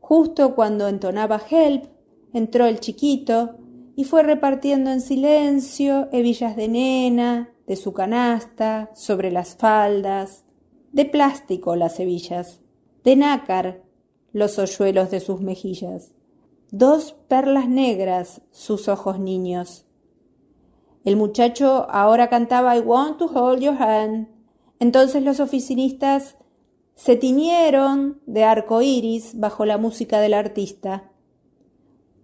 [0.00, 1.86] Justo cuando entonaba Help,
[2.32, 3.56] entró el chiquito
[3.96, 10.44] y fue repartiendo en silencio hebillas de nena, de su canasta, sobre las faldas,
[10.92, 12.60] de plástico las hebillas,
[13.04, 13.82] de nácar
[14.32, 16.12] los hoyuelos de sus mejillas,
[16.70, 19.86] dos perlas negras sus ojos niños.
[21.04, 24.28] El muchacho ahora cantaba I want to hold your hand.
[24.78, 26.36] Entonces los oficinistas
[26.94, 31.09] se tiñeron de arco iris bajo la música del artista.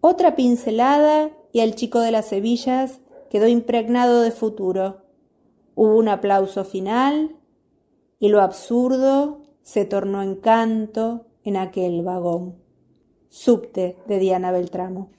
[0.01, 3.01] Otra pincelada y el chico de las hebillas
[3.31, 5.03] quedó impregnado de futuro.
[5.75, 7.37] Hubo un aplauso final
[8.19, 12.57] y lo absurdo se tornó en canto en aquel vagón.
[13.29, 15.11] Subte de Diana Beltramo.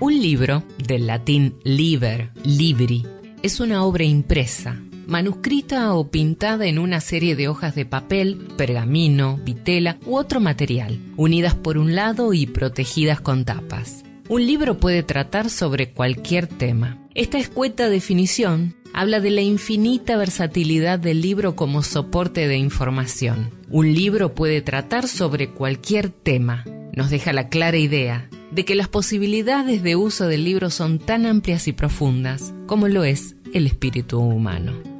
[0.00, 3.06] Un libro, del latín liber, libri,
[3.42, 9.38] es una obra impresa, manuscrita o pintada en una serie de hojas de papel, pergamino,
[9.44, 14.04] vitela u otro material, unidas por un lado y protegidas con tapas.
[14.28, 16.98] Un libro puede tratar sobre cualquier tema.
[17.14, 23.50] Esta escueta definición habla de la infinita versatilidad del libro como soporte de información.
[23.68, 26.64] Un libro puede tratar sobre cualquier tema.
[26.94, 31.26] Nos deja la clara idea de que las posibilidades de uso del libro son tan
[31.26, 34.93] amplias y profundas como lo es el espíritu humano.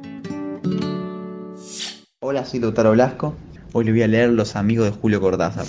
[2.27, 3.35] Hola, soy Lautaro Blasco.
[3.71, 5.67] Hoy le voy a leer Los amigos de Julio Cortázar.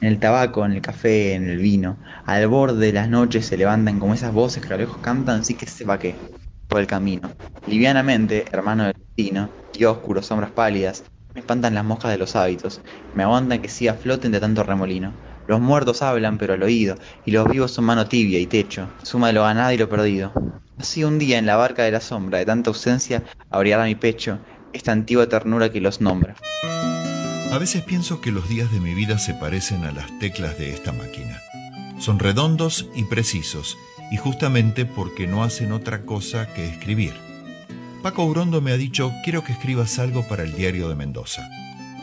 [0.00, 3.58] En el tabaco, en el café, en el vino, al borde de las noches se
[3.58, 6.16] levantan como esas voces que a lo lejos cantan, sí que sepa qué,
[6.68, 7.30] por el camino.
[7.66, 11.04] Livianamente, hermano del destino, y oscuros sombras pálidas,
[11.34, 12.80] me espantan las moscas de los hábitos,
[13.14, 15.12] me aguantan que siga floten de tanto remolino.
[15.48, 16.96] Los muertos hablan pero al oído,
[17.26, 20.32] y los vivos son mano tibia y techo, suma de lo ganado y lo perdido.
[20.78, 24.38] Así un día en la barca de la sombra, de tanta ausencia, abrirá mi pecho
[24.72, 26.36] esta antigua ternura que los nombra.
[27.52, 30.70] A veces pienso que los días de mi vida se parecen a las teclas de
[30.70, 31.40] esta máquina.
[31.98, 33.76] Son redondos y precisos,
[34.10, 37.12] y justamente porque no hacen otra cosa que escribir.
[38.02, 41.48] Paco Urondo me ha dicho, quiero que escribas algo para el diario de Mendoza.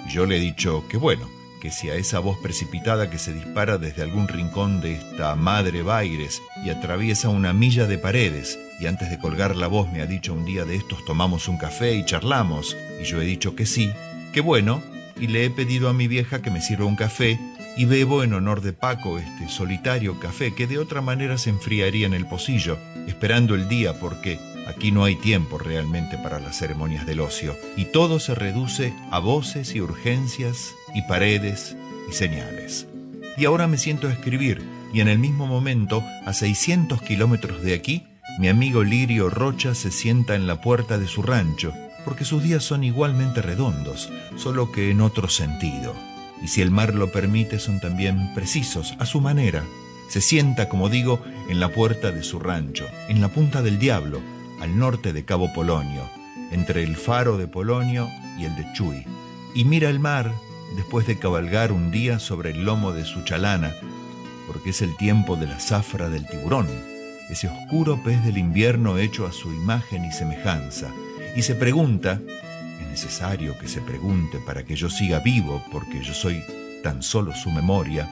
[0.09, 1.27] Yo le he dicho que bueno,
[1.61, 5.81] que si a esa voz precipitada que se dispara desde algún rincón de esta madre
[5.81, 10.05] Baires y atraviesa una milla de paredes, y antes de colgar la voz me ha
[10.05, 13.65] dicho un día de estos tomamos un café y charlamos, y yo he dicho que
[13.65, 13.91] sí,
[14.33, 14.81] que bueno,
[15.19, 17.39] y le he pedido a mi vieja que me sirva un café.
[17.75, 22.07] Y bebo en honor de Paco este solitario café que de otra manera se enfriaría
[22.07, 22.77] en el pocillo,
[23.07, 27.55] esperando el día porque aquí no hay tiempo realmente para las ceremonias del ocio.
[27.75, 31.77] Y todo se reduce a voces y urgencias y paredes
[32.09, 32.87] y señales.
[33.37, 37.75] Y ahora me siento a escribir y en el mismo momento, a 600 kilómetros de
[37.75, 38.06] aquí,
[38.37, 41.73] mi amigo Lirio Rocha se sienta en la puerta de su rancho,
[42.05, 45.95] porque sus días son igualmente redondos, solo que en otro sentido.
[46.43, 49.63] Y si el mar lo permite, son también precisos, a su manera.
[50.07, 51.19] Se sienta, como digo,
[51.49, 54.21] en la puerta de su rancho, en la punta del diablo,
[54.61, 56.03] al norte de Cabo Polonio,
[56.51, 58.07] entre el faro de Polonio
[58.37, 59.03] y el de Chuy,
[59.55, 60.31] y mira el mar
[60.75, 63.75] después de cabalgar un día sobre el lomo de su chalana,
[64.45, 66.67] porque es el tiempo de la zafra del tiburón,
[67.29, 70.91] ese oscuro pez del invierno hecho a su imagen y semejanza,
[71.35, 72.19] y se pregunta,
[72.81, 76.43] es necesario que se pregunte para que yo siga vivo, porque yo soy
[76.83, 78.09] tan solo su memoria,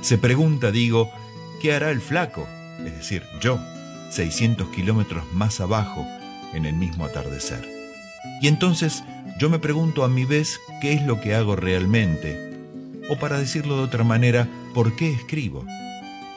[0.00, 1.10] se pregunta, digo,
[1.60, 2.46] ¿qué hará el flaco?
[2.84, 3.58] Es decir, yo,
[4.10, 6.06] 600 kilómetros más abajo,
[6.54, 7.68] en el mismo atardecer.
[8.40, 9.04] Y entonces
[9.38, 12.52] yo me pregunto a mi vez qué es lo que hago realmente,
[13.08, 15.64] o para decirlo de otra manera, ¿por qué escribo?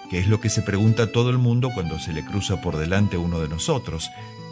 [0.10, 3.18] Que es lo que se pregunta todo el mundo cuando se le cruza por delante
[3.18, 4.10] uno de nosotros.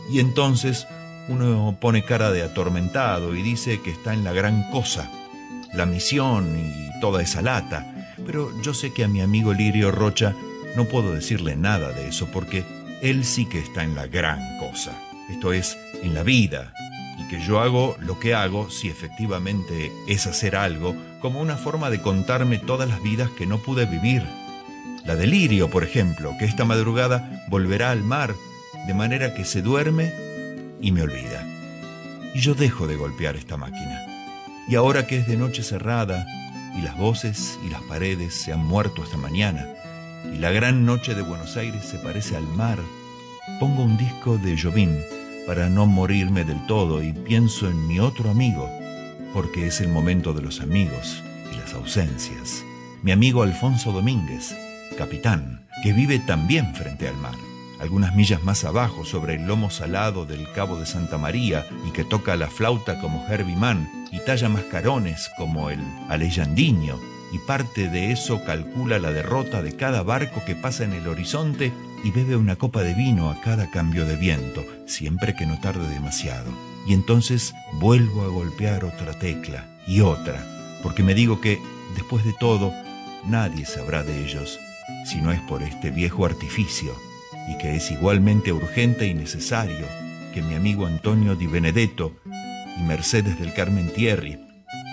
[0.09, 0.88] Y entonces
[1.27, 5.09] uno pone cara de atormentado y dice que está en la gran cosa,
[5.73, 7.85] la misión y toda esa lata.
[8.25, 10.35] Pero yo sé que a mi amigo Lirio Rocha
[10.75, 12.63] no puedo decirle nada de eso porque
[13.01, 14.97] él sí que está en la gran cosa.
[15.30, 16.73] Esto es, en la vida,
[17.17, 21.89] y que yo hago lo que hago, si efectivamente es hacer algo, como una forma
[21.89, 24.23] de contarme todas las vidas que no pude vivir.
[25.05, 28.34] La delirio, por ejemplo, que esta madrugada volverá al mar,
[28.88, 30.13] de manera que se duerme
[30.81, 31.45] y me olvida.
[32.34, 34.01] Y yo dejo de golpear esta máquina.
[34.67, 36.25] Y ahora que es de noche cerrada,
[36.77, 39.67] y las voces y las paredes se han muerto esta mañana,
[40.34, 42.80] y la gran noche de Buenos Aires se parece al mar,
[43.59, 44.95] pongo un disco de Jobim
[45.45, 48.69] para no morirme del todo y pienso en mi otro amigo,
[49.34, 51.21] porque es el momento de los amigos
[51.51, 52.63] y las ausencias.
[53.01, 54.55] Mi amigo Alfonso Domínguez,
[54.95, 57.35] capitán, que vive también frente al mar,
[57.79, 62.03] algunas millas más abajo sobre el lomo salado del Cabo de Santa María y que
[62.03, 65.79] toca la flauta como Herbie Mann y talla mascarones como el
[66.09, 66.99] Aleyandiño
[67.33, 71.73] y parte de eso calcula la derrota de cada barco que pasa en el horizonte
[72.03, 75.87] y bebe una copa de vino a cada cambio de viento, siempre que no tarde
[75.89, 76.51] demasiado.
[76.85, 80.45] Y entonces vuelvo a golpear otra tecla y otra,
[80.83, 81.59] porque me digo que,
[81.95, 82.71] después de todo,
[83.25, 84.59] nadie sabrá de ellos,
[85.03, 86.93] si no es por este viejo artificio,
[87.47, 89.85] y que es igualmente urgente y necesario
[90.34, 92.15] que mi amigo Antonio Di Benedetto
[92.77, 94.39] y Mercedes del Carmen Thierry,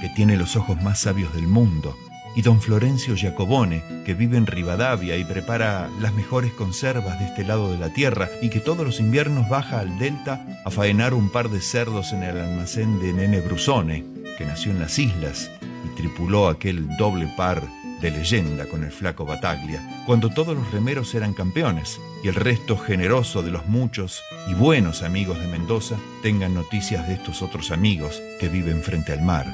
[0.01, 1.97] que tiene los ojos más sabios del mundo,
[2.37, 7.45] y don Florencio Giacobone, que vive en Rivadavia y prepara las mejores conservas de este
[7.45, 11.31] lado de la tierra y que todos los inviernos baja al delta a faenar un
[11.31, 14.05] par de cerdos en el almacén de Nene Brusone,
[14.39, 15.51] que nació en las islas
[15.85, 17.63] y tripuló aquel doble par
[18.01, 22.77] de leyenda con el flaco Bataglia, cuando todos los remeros eran campeones y el resto
[22.77, 28.23] generoso de los muchos y buenos amigos de Mendoza tengan noticias de estos otros amigos
[28.39, 29.47] que viven frente al mar.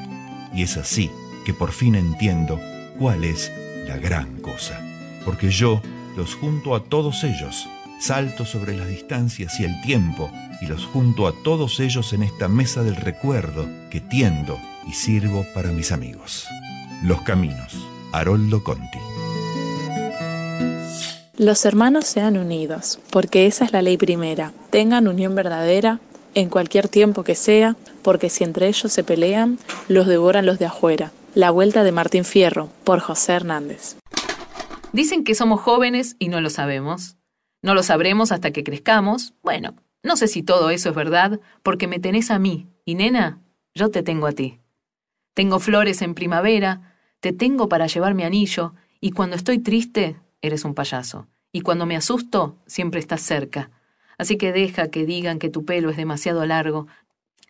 [0.55, 1.11] Y es así
[1.45, 2.61] que por fin entiendo
[2.99, 3.53] cuál es
[3.87, 4.81] la gran cosa,
[5.25, 5.83] porque yo
[6.17, 7.69] los junto a todos ellos,
[8.01, 12.49] salto sobre las distancias y el tiempo, y los junto a todos ellos en esta
[12.49, 14.59] mesa del recuerdo que tiendo
[14.89, 16.47] y sirvo para mis amigos.
[17.03, 17.87] Los Caminos,
[18.17, 18.99] Haroldo Conti.
[21.37, 24.55] Los hermanos sean unidos, porque esa es la ley primera.
[24.71, 26.01] Tengan unión verdadera
[26.35, 30.65] en cualquier tiempo que sea, porque si entre ellos se pelean, los devoran los de
[30.65, 31.13] afuera.
[31.35, 33.97] La Vuelta de Martín Fierro, por José Hernández.
[34.93, 37.19] Dicen que somos jóvenes y no lo sabemos.
[37.61, 39.35] No lo sabremos hasta que crezcamos.
[39.43, 43.43] Bueno, no sé si todo eso es verdad, porque me tenés a mí, y nena,
[43.75, 44.59] yo te tengo a ti.
[45.35, 50.65] Tengo flores en primavera, te tengo para llevar mi anillo, y cuando estoy triste, eres
[50.65, 51.27] un payaso.
[51.53, 53.71] Y cuando me asusto, siempre estás cerca.
[54.19, 56.87] Así que deja que digan que tu pelo es demasiado largo.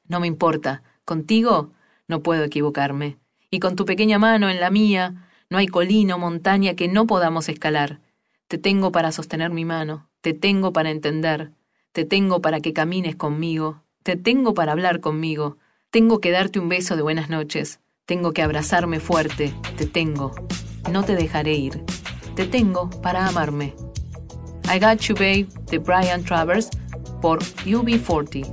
[0.09, 0.83] No me importa.
[1.05, 1.73] Contigo
[2.09, 3.19] no puedo equivocarme
[3.51, 7.07] y con tu pequeña mano en la mía, no hay colina o montaña que no
[7.07, 8.01] podamos escalar.
[8.49, 11.53] Te tengo para sostener mi mano, te tengo para entender,
[11.93, 15.59] te tengo para que camines conmigo, te tengo para hablar conmigo,
[15.91, 20.33] tengo que darte un beso de buenas noches, tengo que abrazarme fuerte, te tengo,
[20.93, 21.85] no te dejaré ir,
[22.37, 23.75] te tengo para amarme.
[24.73, 26.71] I Got You Babe de Brian Travers
[27.21, 28.47] por UB40.